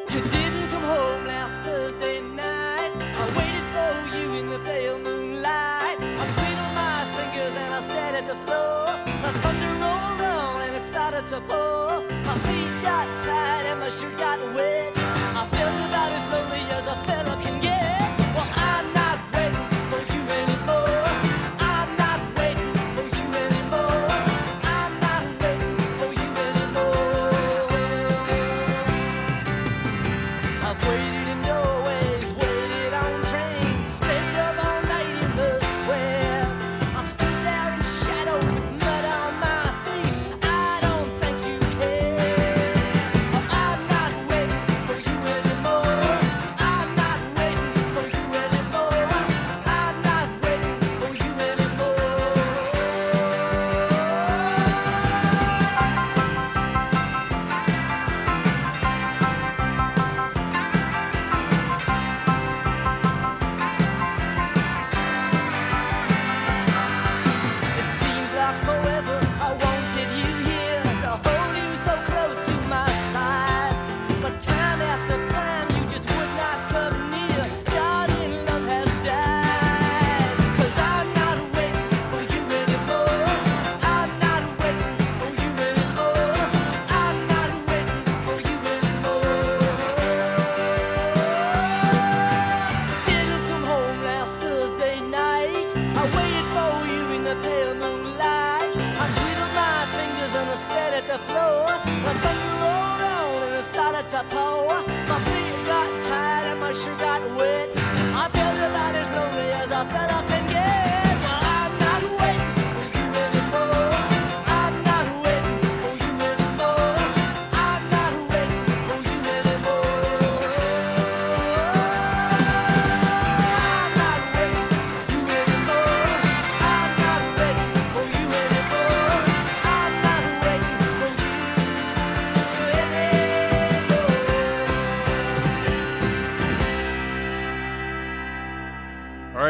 [0.10, 2.11] You didn't come home last Thursday
[11.48, 11.81] started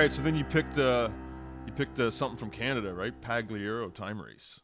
[0.01, 1.09] right, so then you picked uh,
[1.67, 3.13] you picked uh, something from Canada, right?
[3.21, 4.59] Pagliaro Time Race.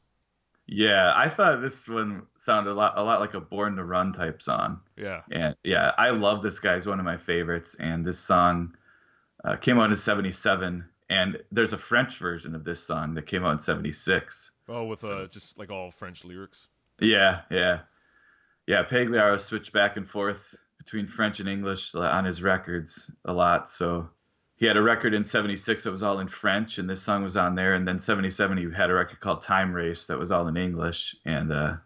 [0.65, 1.13] yeah.
[1.15, 4.41] I thought this one sounded a lot, a lot like a Born to Run type
[4.41, 4.79] song.
[4.97, 6.75] Yeah, And yeah, I love this guy.
[6.75, 7.75] He's one of my favorites.
[7.75, 8.75] And this song
[9.45, 13.45] uh, came out in '77, and there's a French version of this song that came
[13.45, 14.53] out in '76.
[14.69, 16.65] oh, with uh, just like all French lyrics.
[16.99, 17.81] Yeah, yeah,
[18.65, 18.83] yeah.
[18.83, 23.69] Pagliaro switched back and forth between French and English on his records a lot.
[23.69, 24.09] So
[24.57, 27.37] he had a record in '76 that was all in French, and this song was
[27.37, 27.73] on there.
[27.75, 31.15] And then '77 he had a record called Time Race that was all in English.
[31.25, 31.77] And uh,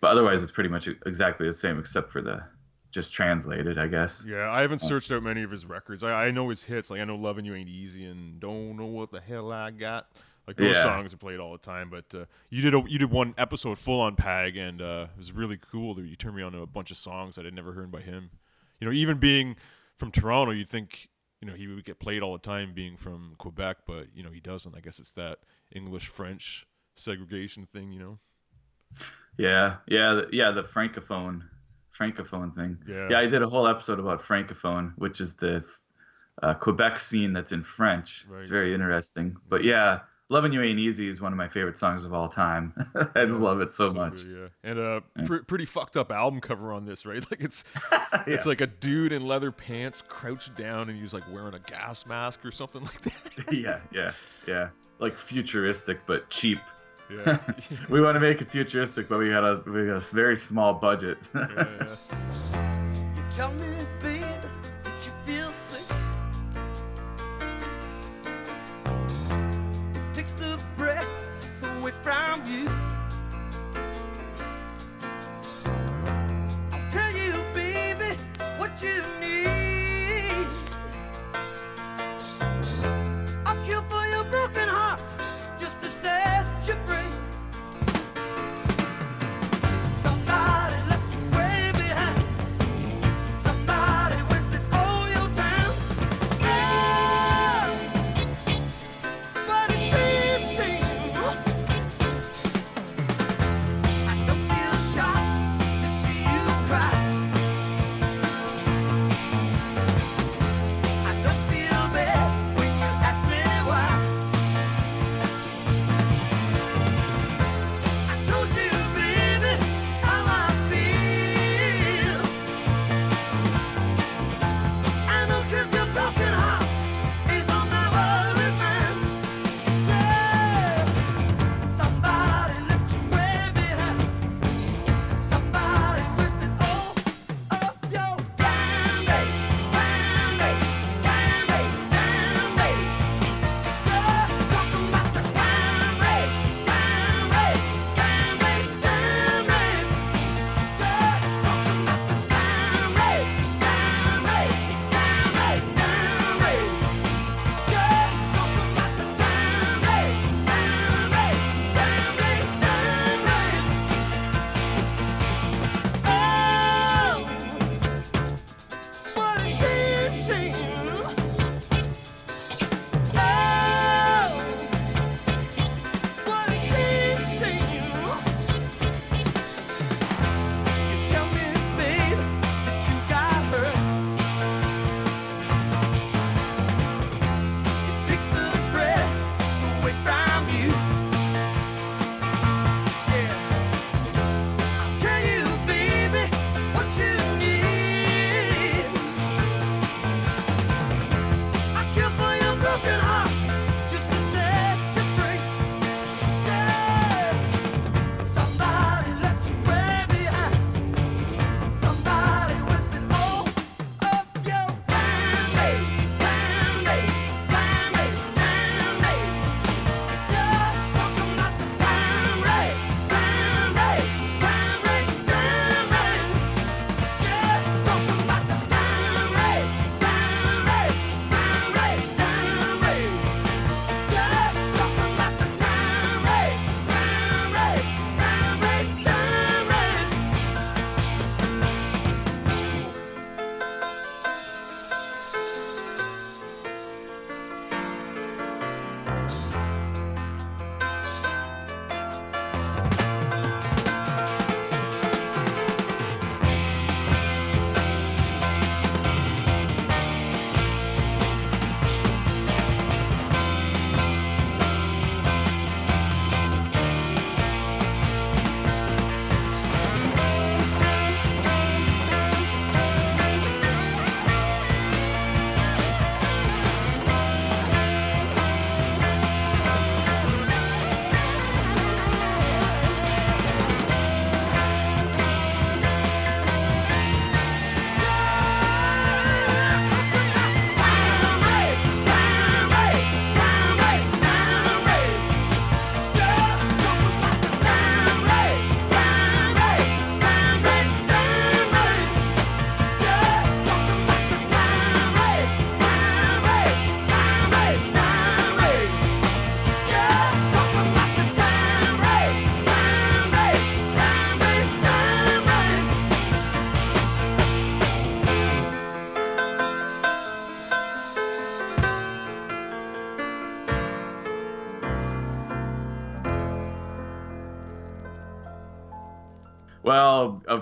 [0.00, 2.42] but otherwise it's pretty much exactly the same except for the
[2.90, 4.24] just translated, I guess.
[4.26, 6.02] Yeah, I haven't searched out many of his records.
[6.02, 8.86] I, I know his hits, like I know "Loving You Ain't Easy" and "Don't Know
[8.86, 10.08] What the Hell I Got."
[10.46, 10.82] Like those Yeah.
[10.82, 11.90] songs are played all the time.
[11.90, 15.18] But uh, you did a, you did one episode full on Pag, and uh, it
[15.18, 15.94] was really cool.
[15.96, 18.00] that You turned me on to a bunch of songs that I'd never heard by
[18.00, 18.30] him.
[18.80, 19.56] You know, even being
[19.94, 21.10] from Toronto, you'd think
[21.40, 24.30] you know he would get played all the time, being from Quebec, but you know
[24.30, 24.74] he doesn't.
[24.76, 25.38] I guess it's that
[25.72, 26.66] English French
[26.96, 27.92] segregation thing.
[27.92, 28.18] You know.
[29.36, 30.50] Yeah, yeah, the- yeah.
[30.50, 31.42] The francophone,
[31.96, 32.78] francophone thing.
[32.88, 33.08] Yeah.
[33.10, 35.64] Yeah, I did a whole episode about francophone, which is the
[36.42, 38.24] uh, Quebec scene that's in French.
[38.28, 38.40] Right.
[38.40, 39.36] It's very interesting.
[39.48, 40.00] But yeah,
[40.30, 42.74] Loving You Ain't Easy is one of my favorite songs of all time.
[43.14, 44.24] I just love it so, so much.
[44.24, 44.70] Good, yeah.
[44.70, 45.24] And a yeah.
[45.24, 47.24] pr- pretty fucked up album cover on this, right?
[47.30, 48.24] Like it's yeah.
[48.26, 52.06] it's like a dude in leather pants crouched down and he's like wearing a gas
[52.06, 53.52] mask or something like that.
[53.52, 54.12] yeah, yeah,
[54.46, 54.68] yeah.
[54.98, 56.58] Like futuristic but cheap.
[57.10, 57.38] Yeah.
[57.88, 61.18] we want to make it futuristic, but we had a we a very small budget.
[61.34, 61.96] yeah,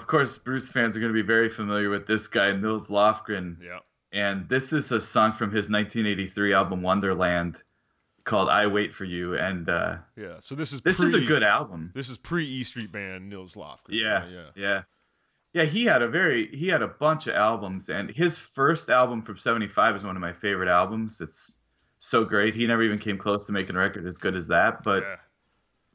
[0.06, 3.56] of course, Bruce fans are going to be very familiar with this guy, Nils Lofgren.
[3.60, 3.80] Yeah.
[4.12, 7.60] And this is a song from his 1983 album Wonderland
[8.22, 11.22] called "I Wait for You." And uh, yeah, so this is this pre, is a
[11.22, 11.90] good album.
[11.92, 13.78] This is pre E Street Band Nils Lofgren.
[13.88, 14.82] Yeah, yeah, yeah,
[15.52, 15.64] yeah.
[15.64, 19.38] He had a very he had a bunch of albums, and his first album from
[19.38, 21.20] '75 is one of my favorite albums.
[21.20, 21.58] It's
[21.98, 22.54] so great.
[22.54, 24.84] He never even came close to making a record as good as that.
[24.84, 25.16] But yeah.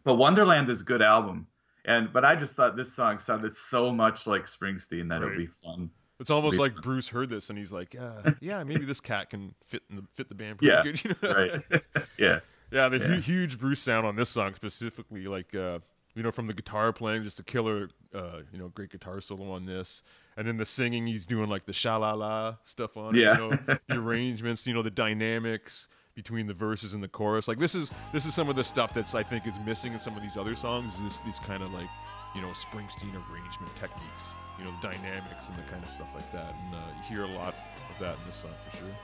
[0.04, 1.48] but Wonderland is a good album
[1.88, 5.90] I just thought this song sounded so much like Springsteen that it would be fun.
[6.20, 9.56] It's almost like Bruce heard this and he's like, uh, yeah, maybe this cat can
[9.66, 11.04] fit in the, fit the band pretty Yeah, good.
[11.04, 11.34] You know?
[11.36, 11.84] Right?
[12.18, 12.40] yeah.
[12.72, 13.20] Yeah, the hu- Yeah.
[13.20, 15.80] huge Bruce sound on this song specifically, like uh,
[16.14, 19.52] you know, from the guitar playing, just a killer, uh, you know, great guitar solo
[19.52, 20.04] on this,
[20.38, 23.32] and then the singing, he's doing like the sha la la stuff on Yeah.
[23.34, 25.88] it, you know, the arrangements, you know, the dynamics
[26.22, 27.48] between the verses and the chorus.
[27.48, 30.00] Like this is this is some of the stuff that's I think is missing in
[30.00, 30.96] some of these other songs.
[30.96, 31.90] Is this these kind of like
[32.36, 36.54] you know Springsteen arrangement techniques, you know, dynamics and the kind of stuff like that,
[36.54, 37.56] and uh, you hear a lot
[37.90, 38.96] of that in this song for sure.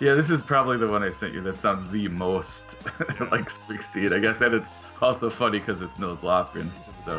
[0.00, 2.76] Yeah, this is probably the one I sent you that sounds the most
[3.20, 4.40] like Springsteen, I guess.
[4.40, 4.70] And it's
[5.02, 6.70] also funny because it's Nils Lofgren.
[6.96, 7.18] So,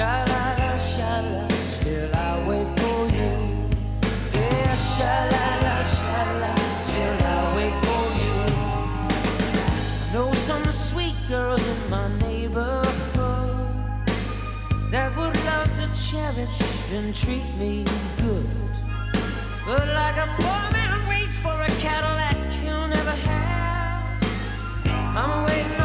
[0.00, 3.32] Sha-la-la, sha-la, still I wait for you.
[4.32, 8.36] Yeah, sha-la-la, sha-la, still I wait for you.
[10.00, 12.88] I know some sweet girls in my neighborhood
[14.90, 16.58] that would love to cherish
[16.94, 17.84] and treat me
[18.22, 18.48] good.
[19.66, 24.08] But like a poor man waits for a Cadillac he'll never have,
[25.14, 25.79] I'm waiting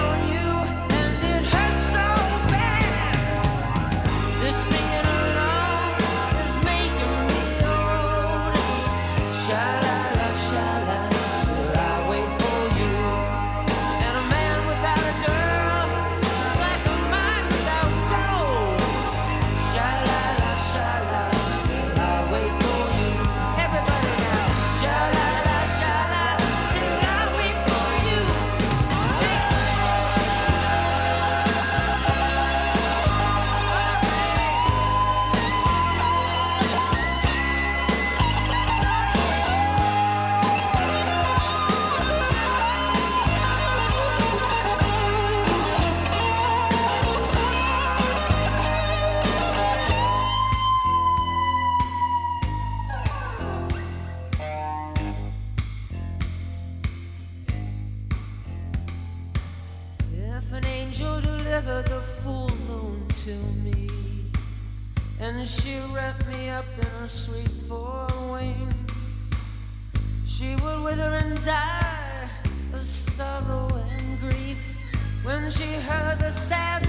[70.96, 72.30] wither and die
[72.74, 74.80] of sorrow and grief.
[75.24, 76.85] When she heard the sad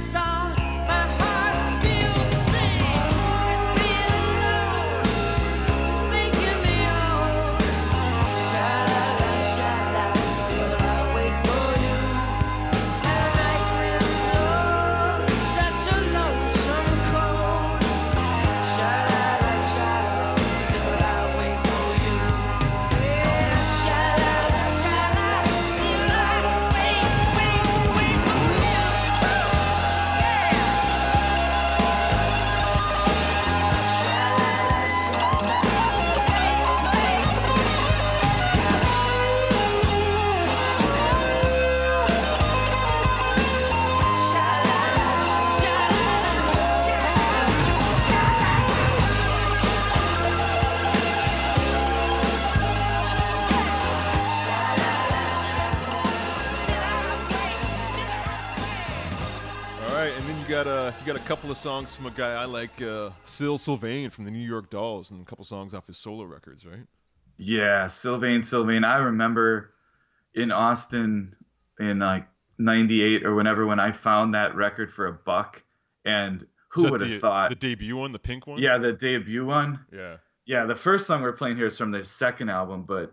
[61.06, 64.30] got a couple of songs from a guy I like, uh, Syl Sylvain from the
[64.32, 66.84] New York Dolls, and a couple songs off his solo records, right?
[67.36, 68.82] yeah, Sylvain, Sylvain.
[68.82, 69.74] I remember
[70.34, 71.36] in Austin
[71.78, 72.26] in like
[72.58, 75.62] 98 or whenever when I found that record for a buck.
[76.04, 77.50] And who would have thought?
[77.50, 78.58] the debut one, the pink one?
[78.58, 79.80] yeah, the debut one.
[79.92, 80.16] yeah.
[80.44, 83.12] Yeah, the first song we're playing here is from the second album, but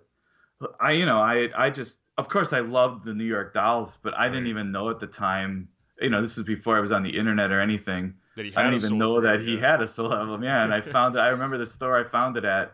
[0.80, 4.14] I, you know, I, I just, of course, I loved the New York Dolls, but
[4.16, 5.68] I didn't even know at the time.
[6.02, 8.16] You know, this was before I was on the internet or anything.
[8.36, 9.72] That he I didn't even know that he yeah.
[9.72, 10.44] had a solo album.
[10.44, 11.20] Yeah, and I found it.
[11.20, 12.74] I remember the store I found it at.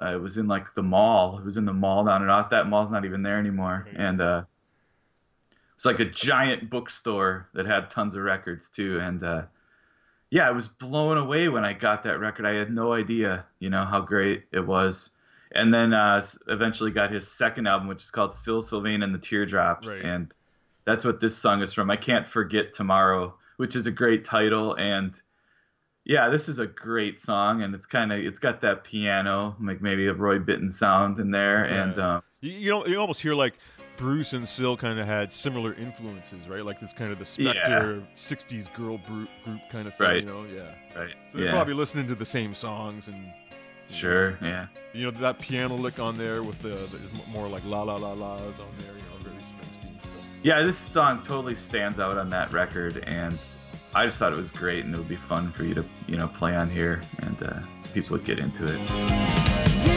[0.00, 1.38] Uh, it was in like the mall.
[1.38, 2.56] It was in the mall down in Austin.
[2.56, 3.86] That mall's not even there anymore.
[3.86, 3.96] Right.
[3.98, 4.44] And uh,
[5.74, 9.00] it's like a giant bookstore that had tons of records too.
[9.00, 9.42] And uh,
[10.30, 12.46] yeah, I was blown away when I got that record.
[12.46, 15.10] I had no idea, you know, how great it was.
[15.52, 19.18] And then uh, eventually got his second album, which is called Syl Sylvain and the
[19.18, 19.88] Teardrops.
[19.88, 20.02] Right.
[20.02, 20.34] And
[20.88, 21.90] that's what this song is from.
[21.90, 24.74] I Can't Forget Tomorrow, which is a great title.
[24.76, 25.20] And
[26.06, 27.62] yeah, this is a great song.
[27.62, 31.30] And it's kind of, it's got that piano, like maybe a Roy Bittan sound in
[31.30, 31.64] there.
[31.64, 33.58] And um, You, you know, you almost hear like
[33.98, 36.64] Bruce and Syl kind of had similar influences, right?
[36.64, 37.52] Like this kind of the Yeah.
[37.52, 40.22] Spector '60s girl group, group kind of thing, Right.
[40.22, 40.44] you know?
[40.44, 40.70] Yeah.
[40.98, 41.14] Right.
[41.30, 41.52] So they're yeah.
[41.52, 43.30] probably listening to the same songs and
[43.90, 44.38] Sure.
[44.40, 44.68] Yeah.
[44.94, 46.98] you know that piano lick on there with the, the
[47.30, 49.37] more like la la la la's on there, you know, very Springsteen stuff.
[50.42, 53.36] Yeah, this song totally stands out on that record, and
[53.94, 56.16] I just thought it was great, and it would be fun for you to, you
[56.16, 57.60] know, play on here, and uh,
[57.92, 59.87] people would get into it.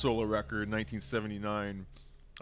[0.00, 1.86] Solo record, 1979.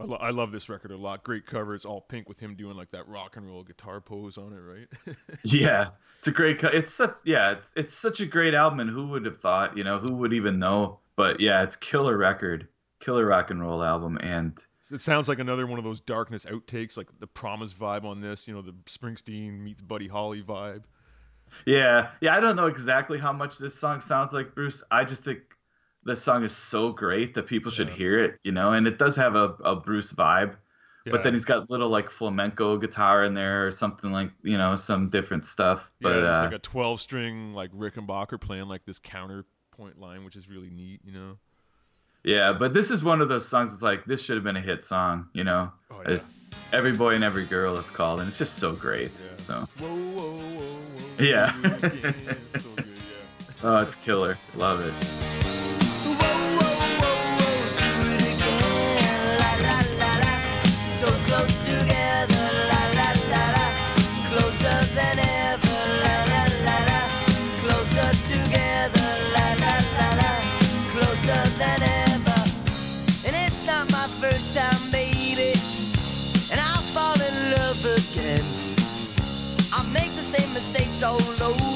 [0.00, 1.24] I, lo- I love this record a lot.
[1.24, 1.74] Great cover.
[1.74, 4.61] It's all pink with him doing like that rock and roll guitar pose on it,
[4.61, 5.16] right?
[5.44, 5.90] Yeah,
[6.20, 6.59] it's a great.
[6.61, 9.76] Co- it's such, yeah, it's it's such a great album, and who would have thought?
[9.76, 11.00] You know, who would even know?
[11.16, 12.68] But yeah, it's killer record,
[13.00, 14.56] killer rock and roll album, and
[14.90, 18.46] it sounds like another one of those darkness outtakes, like the Promise vibe on this.
[18.46, 20.84] You know, the Springsteen meets Buddy Holly vibe.
[21.66, 22.36] yeah, yeah.
[22.36, 24.82] I don't know exactly how much this song sounds like Bruce.
[24.92, 25.40] I just think
[26.09, 27.94] this song is so great that people should Yeah.
[27.94, 28.38] hear it.
[28.42, 30.56] You know, and it does have a, a Bruce vibe.
[31.11, 34.76] But then he's got little like flamenco guitar in there or something like you know
[34.76, 35.90] some different stuff.
[36.00, 40.36] Yeah, it's uh, like a 12 string like Rickenbacker playing like this counterpoint line, which
[40.36, 41.38] is really neat, you know.
[42.24, 44.61] yeah, but this is one of those songs that's like this should have been a
[44.61, 45.28] hit song.
[45.32, 46.18] You know, Oh Uh,
[46.74, 49.11] every boy and every girl it's called, and it's just so great.
[49.18, 49.36] Yeah.
[49.38, 51.24] So Whoa, whoa, whoa.
[51.24, 51.56] Yeah.
[51.62, 52.14] do it again.
[52.59, 53.46] so good, yeah.
[53.62, 54.36] oh, it's killer.
[54.56, 55.57] Love it.
[80.99, 81.67] so low.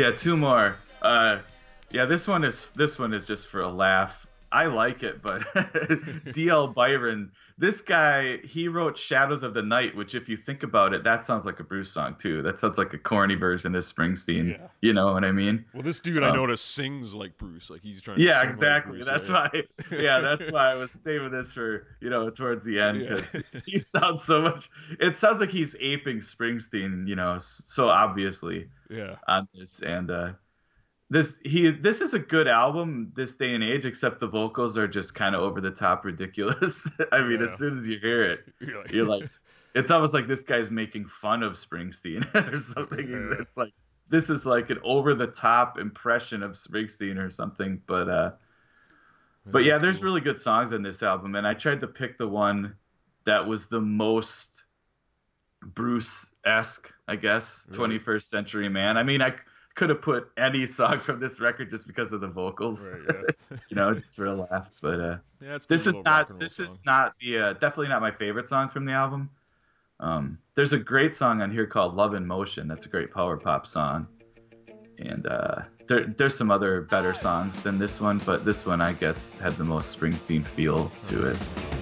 [0.00, 0.76] Yeah, two more.
[1.02, 1.40] Uh,
[1.90, 4.26] yeah, this one is this one is just for a laugh.
[4.52, 5.42] I like it, but
[6.34, 10.92] DL Byron, this guy, he wrote Shadows of the Night, which, if you think about
[10.92, 12.42] it, that sounds like a Bruce song too.
[12.42, 14.58] That sounds like a corny version of Springsteen.
[14.58, 14.66] Yeah.
[14.82, 15.64] You know what I mean?
[15.72, 18.18] Well, this dude I Um, noticed sings like Bruce, like he's trying.
[18.18, 19.02] to Yeah, sing like exactly.
[19.02, 19.48] Bruce, that's yeah.
[19.52, 19.62] why.
[19.92, 23.16] Yeah, that's why I was saving this for you know towards the end Yeah.
[23.16, 23.36] because
[23.66, 24.68] he sounds so much.
[24.98, 30.32] It sounds like he's aping Springsteen, you know, so obviously Yeah, on this and uh
[31.10, 34.86] this he this is a good album this day and age except the vocals are
[34.88, 37.46] just kind of over the top ridiculous i mean Yeah.
[37.46, 39.28] as soon as you hear it you're like, you're like
[39.74, 43.36] it's almost like this guy's making fun of springsteen or something Yeah.
[43.40, 43.72] it's like
[44.08, 48.30] this is like an over the top impression of springsteen or something but uh
[49.46, 50.06] but yeah there's cool.
[50.06, 52.76] really good songs on this album and i tried to pick the one
[53.24, 54.64] that was the most
[55.62, 57.98] bruce-esque i guess Really?
[57.98, 59.34] 21st century man i mean i
[59.74, 62.90] could have put any song from this record just because of the vocals.
[62.90, 63.56] Right, yeah.
[63.68, 67.14] you know just for a laugh but uh yeah this is not this is not
[67.20, 69.30] the uh, definitely not my favorite song from the album.
[69.98, 72.68] Um there's a great song on here called love in motion.
[72.68, 74.06] That's a great power pop song.
[74.98, 78.92] And uh there, there's some other better songs than this one but this one i
[78.92, 81.79] guess had the most springsteen feel to it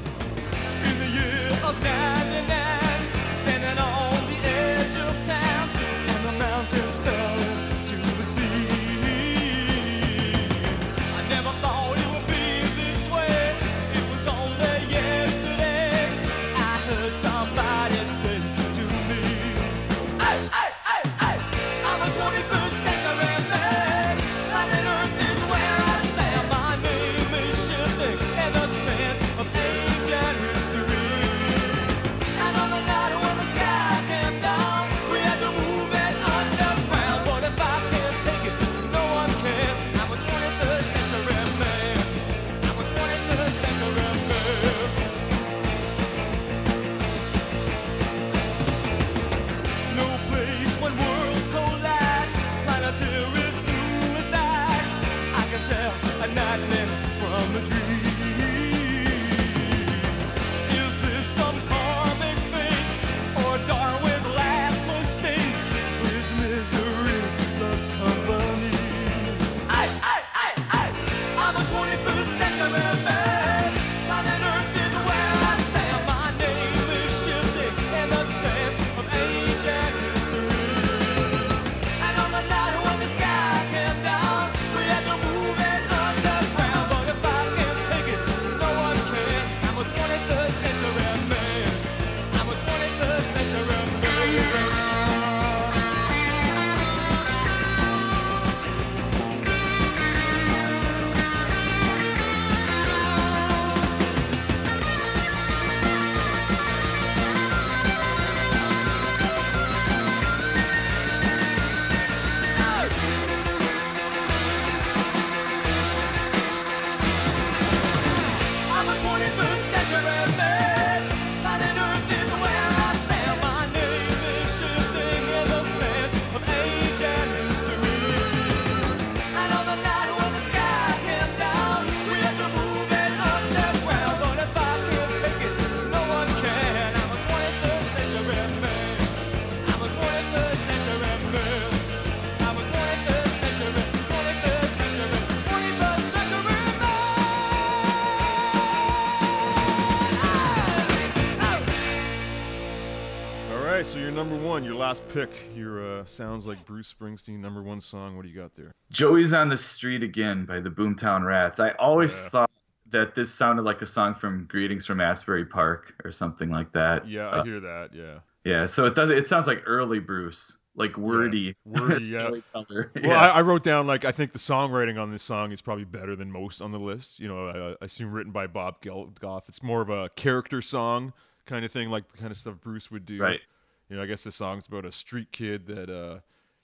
[154.89, 155.28] last pick.
[155.55, 158.16] Your uh, sounds like Bruce Springsteen number one song.
[158.16, 158.73] What do you got there?
[158.90, 161.60] Joey's on the Street Again by the Boomtown Rats.
[161.60, 162.28] I always Yeah.
[162.31, 162.51] thought
[162.89, 167.06] that this sounded like a song from Greetings from Asbury Park or something like that.
[167.06, 167.90] Yeah, Uh, I hear that.
[167.93, 168.20] Yeah.
[168.44, 168.65] yeah.
[168.65, 169.10] So it does.
[169.10, 172.20] It sounds like early Bruce, like wordy, wordy, yeah.
[172.20, 172.90] storyteller.
[172.97, 173.20] Well, yeah.
[173.20, 176.16] I, I wrote down like I think the songwriting on this song is probably better
[176.16, 177.20] than most on the list.
[177.20, 179.51] You know, I, I assume written by Bob Geldof.
[179.51, 181.12] It's more of a character song
[181.44, 183.20] kind of thing, like the kind of stuff Bruce would do.
[183.20, 183.40] right.
[183.89, 186.20] You know, I guess the song's about a street kid that uh,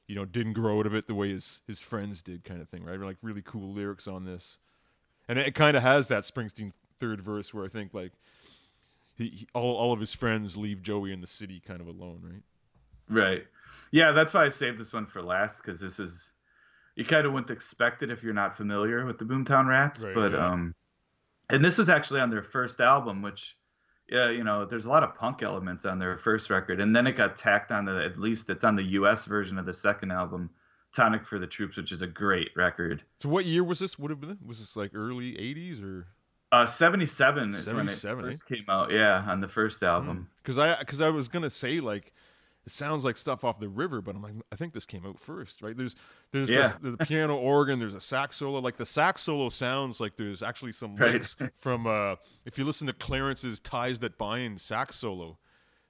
[0.06, 2.68] you know didn't grow out of it the way his his friends did, kind of
[2.68, 2.98] thing, right?
[2.98, 4.59] Like really cool lyrics on this,
[5.28, 8.12] and it, kind of has that Springsteen third verse where I think like
[9.16, 12.20] he, he all all of his friends leave Joey in the city kind of alone,
[12.22, 12.42] right?
[13.09, 13.46] Right.
[13.90, 16.32] Yeah, that's why I saved this one for last because this is
[16.96, 20.14] you kind of wouldn't expect it if you're not familiar with the Boomtown Rats, Right,
[20.14, 20.46] but yeah.
[20.46, 20.74] um,
[21.51, 23.56] and this was actually on their first album, which
[24.09, 27.06] yeah, you know, there's a lot of punk elements on their first record, and then
[27.06, 29.24] it got tacked on the at least it's on the U.S.
[29.24, 30.51] version of the second album,
[30.94, 33.02] Tonic for the Troops, which is a great record.
[33.18, 33.98] So what year was this?
[33.98, 36.06] Would have been was this like early '80s or?
[36.52, 38.28] Uh, 77 is when it 77, eh?
[38.28, 38.93] first came out.
[38.93, 40.28] Yeah, on the first album.
[40.40, 42.12] Because I because I was gonna say like
[42.66, 45.19] it sounds like stuff off the river, but I'm like I think this came out
[45.20, 45.77] first, right?
[45.77, 45.95] There's
[46.32, 46.62] there's Yeah.
[46.69, 48.59] this, there's a piano organ, there's a sax solo.
[48.61, 51.12] Like the sax solo sounds like there's actually some Right.
[51.15, 55.39] licks from uh if you listen to Clarence's Ties That Bind sax solo,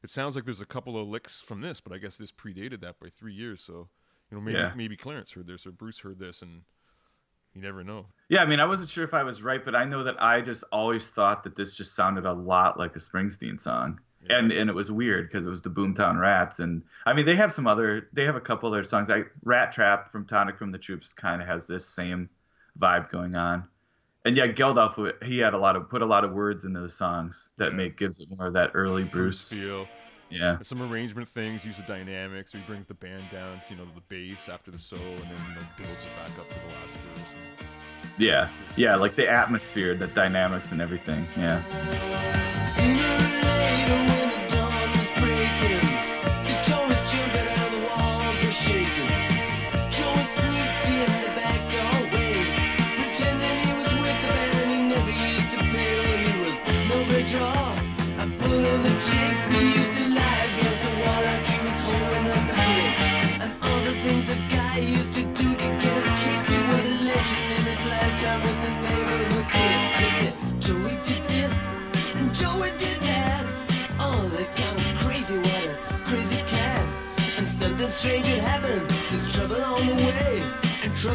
[0.02, 2.80] it sounds like there's a couple of licks from this, but I guess this predated
[2.80, 3.60] that by three years.
[3.60, 3.88] So
[4.30, 4.72] you know maybe Yeah.
[4.74, 6.62] maybe Clarence heard this or Bruce heard this, and
[7.54, 8.06] you never know.
[8.28, 10.40] Yeah, I mean, I wasn't sure if I was right, but I know that I
[10.40, 14.00] just always thought that this just sounded a lot like a Springsteen song.
[14.28, 14.38] Yeah.
[14.38, 17.36] And and it was weird because it was the Boomtown Rats, and I mean they
[17.36, 20.72] have some other they have a couple other songs like Rat Trap from Tonic from
[20.72, 22.30] the Troops kind of has this same
[22.78, 23.64] vibe going on,
[24.24, 26.94] and yeah Geldof he had a lot of put a lot of words in those
[26.94, 27.76] songs that Yeah.
[27.76, 29.88] make gives it more of that early Bruce Bruce, feel.
[30.30, 33.84] yeah some arrangement things, use the dynamics, or he brings the band down, you know,
[33.94, 36.66] the bass after the solo, and then you know builds it back up for the
[36.74, 37.34] last verse.
[37.34, 37.68] And,
[38.16, 41.60] yeah yeah like the atmosphere the dynamics and everything yeah.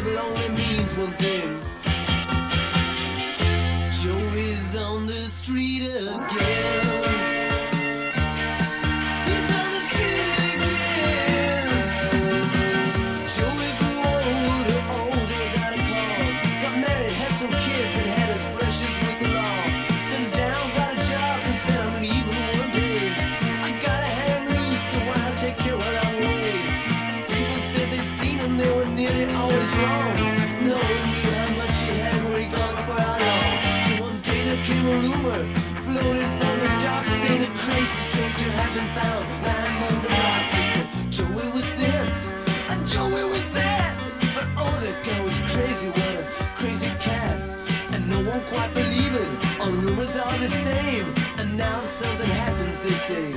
[0.06, 1.59] And only means one thing.
[50.40, 51.14] The same.
[51.36, 53.32] And now something happens, they say.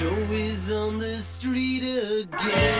[0.00, 2.71] Joey's on the street again.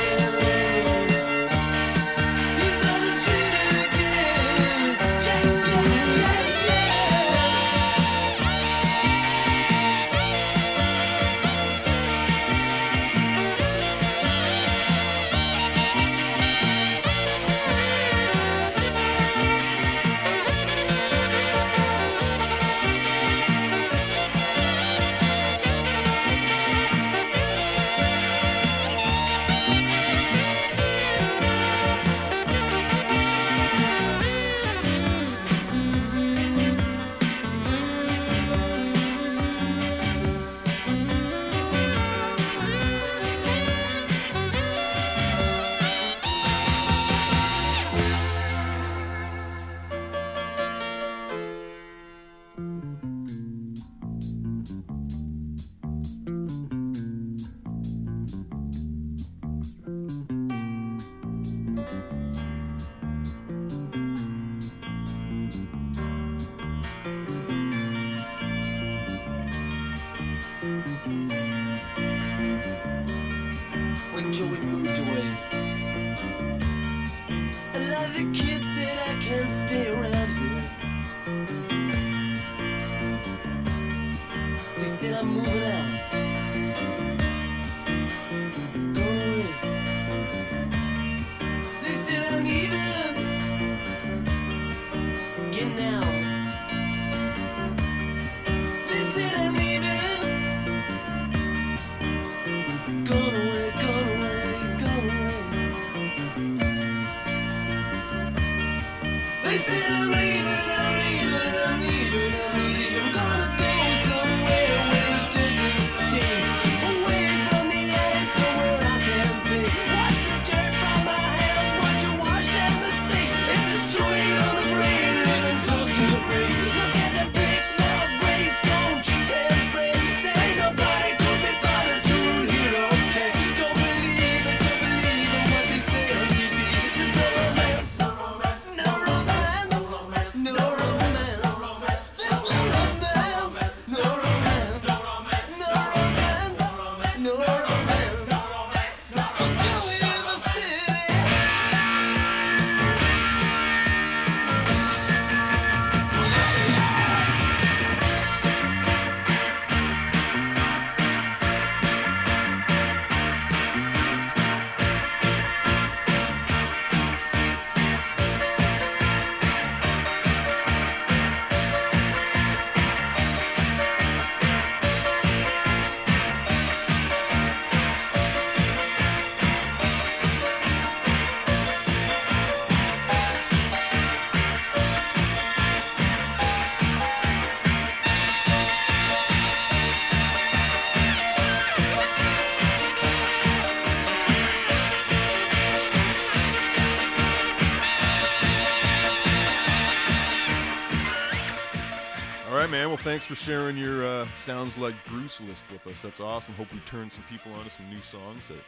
[203.02, 206.00] Thanks for sharing your uh, sounds like Bruce list with us.
[206.02, 206.54] That's awesome.
[206.54, 208.58] Hope we turn some people on to some new songs that,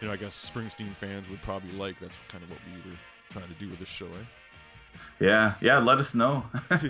[0.00, 1.98] you know, I guess Springsteen fans would probably like.
[1.98, 2.96] That's kind of what we were
[3.30, 4.90] trying to do with this show, eh?
[5.20, 5.78] Yeah, yeah.
[5.78, 6.44] Let us know.
[6.70, 6.82] Let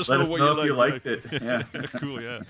[0.00, 0.92] us Let know us what know you if you like.
[0.92, 1.24] liked it.
[1.42, 1.62] Yeah.
[1.98, 2.40] cool, yeah.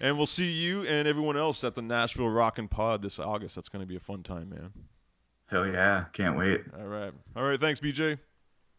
[0.00, 3.54] And we'll see you and everyone else at the Nashville Rockin' Pod this August.
[3.54, 4.72] That's going to be a fun time, man.
[5.46, 6.06] Hell yeah!
[6.12, 6.62] Can't wait.
[6.78, 7.12] All right.
[7.36, 7.60] All right.
[7.60, 8.18] Thanks, BJ.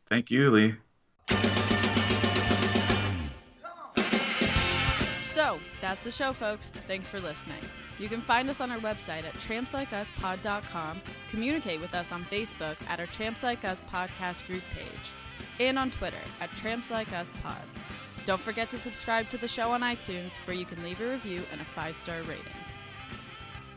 [0.08, 1.75] Thank you, Lee.
[5.56, 6.72] So, that's the show, folks.
[6.72, 7.60] Thanks for listening.
[7.98, 13.00] You can find us on our website at trampslikeUspod.com, communicate with us on Facebook at
[13.00, 15.12] our Tramps Like Us podcast group page,
[15.60, 17.62] and on Twitter at Tramps Like Us Pod.
[18.26, 21.42] Don't forget to subscribe to the show on iTunes, where you can leave a review
[21.52, 22.44] and a five star rating.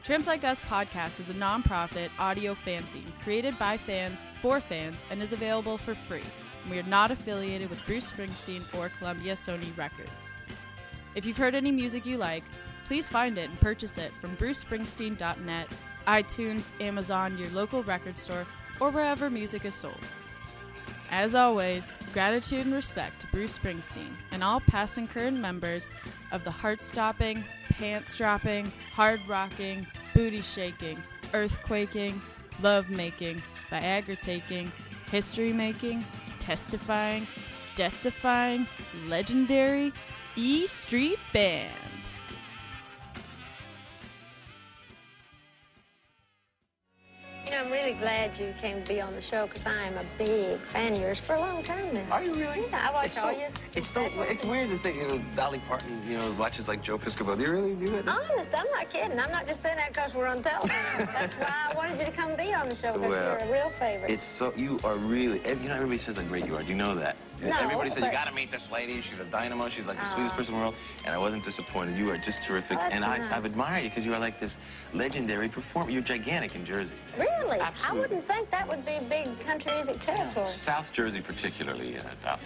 [0.02, 5.22] Tramps Like Us podcast is a nonprofit audio fanzine created by fans for fans and
[5.22, 6.22] is available for free.
[6.70, 10.36] We are not affiliated with Bruce Springsteen or Columbia Sony Records.
[11.14, 12.44] If you've heard any music you like,
[12.84, 15.68] please find it and purchase it from brucespringsteen.net,
[16.06, 18.46] iTunes, Amazon, your local record store,
[18.80, 19.98] or wherever music is sold.
[21.10, 25.88] As always, gratitude and respect to Bruce Springsteen and all past and current members
[26.32, 31.02] of the heart stopping, pants dropping, hard rocking, booty shaking,
[31.32, 32.18] earthquaking,
[32.62, 34.70] love making, Viagra taking,
[35.10, 36.04] history making,
[36.38, 37.26] testifying,
[37.74, 38.66] death defying,
[39.06, 39.92] legendary
[40.40, 41.66] E Street Band.
[47.44, 49.96] You know, I'm really glad you came to be on the show because I am
[49.96, 52.04] a big fan of yours for a long time now.
[52.12, 52.60] Are you really?
[52.70, 54.04] Yeah, I watch it's all so, your It's so.
[54.04, 57.36] It's weird to think, you know, Dolly Parton, you know, watches like Joe Piscopo.
[57.36, 58.06] Do you really do that?
[58.06, 59.18] Honest, I'm not kidding.
[59.18, 60.78] I'm not just saying that because we're on television.
[60.98, 63.52] That's why I wanted you to come be on the show because Well, you're a
[63.52, 64.08] real favorite.
[64.08, 64.52] It's so.
[64.56, 65.40] You are really.
[65.44, 66.62] ev- You know, everybody says how great you are.
[66.62, 67.16] Do you know that?
[67.40, 69.00] No, Everybody said, you got to meet this lady.
[69.00, 69.68] She's a dynamo.
[69.68, 70.74] She's like the sweetest person in the world.
[71.04, 71.96] And I wasn't disappointed.
[71.96, 72.78] You are just terrific.
[72.80, 73.32] And I, nice.
[73.32, 74.56] I've admired you because you are like this
[74.92, 75.90] legendary performer.
[75.90, 76.96] You're gigantic in Jersey.
[77.16, 77.60] really?
[77.60, 77.98] Absolutely.
[77.98, 80.46] I wouldn't think that would be big country music territory.
[80.46, 81.96] South Jersey, particularly.
[82.24, 82.36] Uh,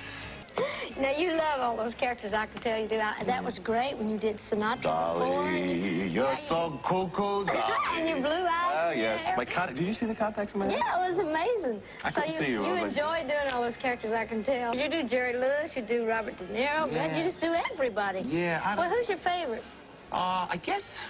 [1.01, 2.97] Now, you love all those characters, I can tell you do.
[2.99, 4.83] I, that was great when you did Sinatra.
[4.83, 7.07] Dolly, you're so cool,
[7.45, 7.53] Dolly.
[7.95, 8.73] and your blue eyes.
[8.75, 9.31] Oh yes.
[9.37, 9.79] My contact.
[9.79, 10.79] Did you see the contacts in my head?
[10.85, 11.83] Yeah, it was amazing.
[12.05, 12.65] I so couldn't you, see you.
[12.65, 14.77] You was like- enjoy doing all those characters, I can tell.
[14.77, 17.17] You do Jerry Lewis, you do Robert De Niro, God, Yeah.
[17.17, 18.21] you just do everybody.
[18.21, 19.65] Yeah, I Well, don't- who's your favorite?
[20.13, 21.01] Uh, I guess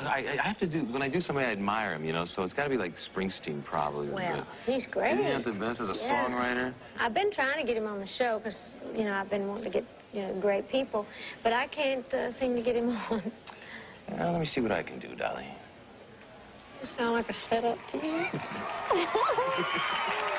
[0.00, 2.24] I, I have to do when I do somebody I admire him, you know.
[2.24, 4.08] So it's got to be like Springsteen, probably.
[4.08, 5.12] Well, he's great.
[5.12, 6.12] Isn't he not the best as a Yeah.
[6.12, 6.74] songwriter?
[6.98, 9.64] I've been trying to get him on the show because, you know, I've been wanting
[9.64, 11.06] to get, you know, great people,
[11.42, 13.32] but I can't uh, seem to get him on.
[14.10, 15.46] Well, let me see what I can do, Dolly.
[16.80, 18.26] You sound like a setup to you.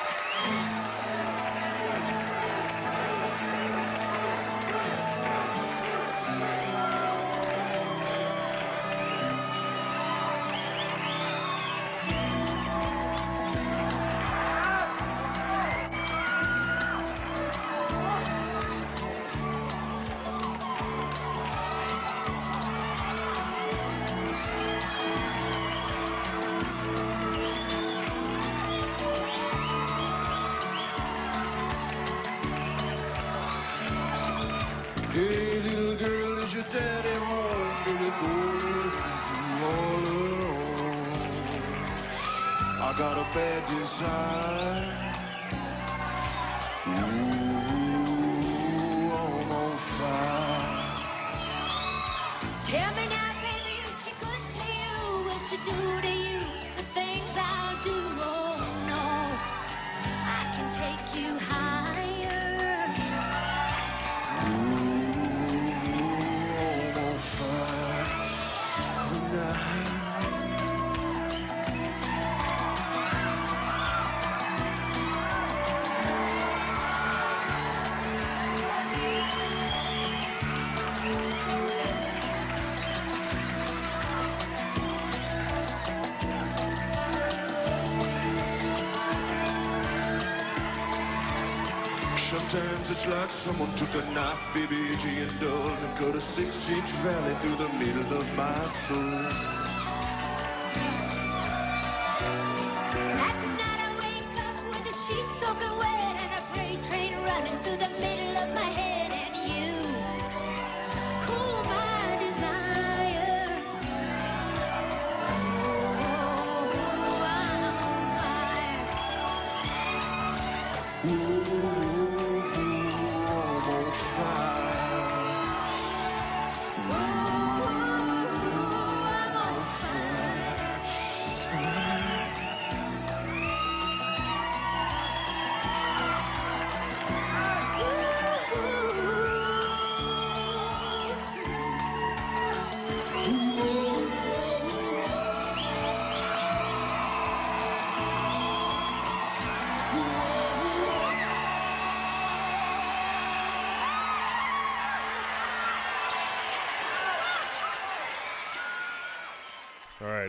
[96.68, 97.77] six-inch valley through the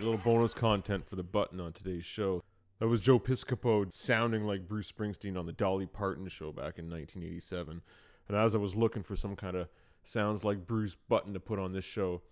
[0.10, 2.44] little bonus content for the button on today's show.
[2.80, 6.90] That was Joe Piscopo sounding like Bruce Springsteen on the Dolly Parton show back in
[6.90, 7.82] 1987.
[8.28, 9.68] And as I was looking for some kind of
[10.02, 12.24] sounds like Bruce button to put on this show,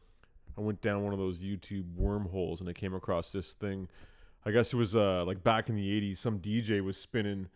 [0.58, 3.90] I went down one of those YouTube wormholes and I came across this thing.
[4.44, 7.48] I guess it was uh, like back in the 80s, some DJ was spinning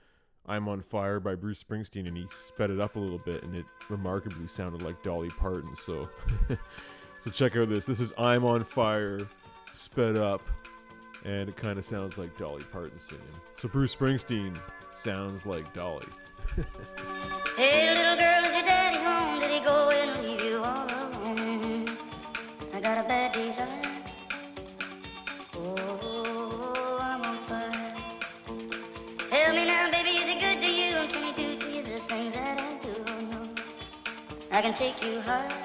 [0.46, 3.56] I'm on Fire by Bruce Springsteen and he sped it up a little bit and
[3.56, 5.76] it remarkably sounded like Dolly Parton.
[5.76, 6.10] So,
[7.20, 7.86] so check out this.
[7.86, 9.28] This is I'm on Fire
[9.74, 10.42] sped up
[11.24, 13.24] and it kind of sounds like Dolly Parton singing.
[13.58, 14.58] So Bruce Springsteen
[14.96, 16.08] sounds like Dolly.
[17.58, 19.42] Hey, little girl, is your daddy home?
[19.42, 21.86] Did he go and leave you all alone?
[22.74, 23.68] I got a bad desire.
[25.58, 27.94] Oh, I'm on fire.
[29.30, 30.96] Tell me now, baby, is he good to you?
[30.96, 32.94] And can he do to you the things that I do?
[33.06, 33.50] Oh, no.
[34.52, 35.61] I can take you high.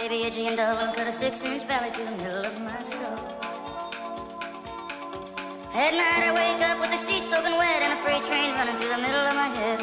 [0.00, 2.82] Took a baby, edgy and and cut a six-inch valley through the middle of my
[2.84, 3.18] skull.
[5.74, 8.76] At night I wake up with the sheets soaking wet and a freight train running
[8.76, 9.80] through the middle of my head,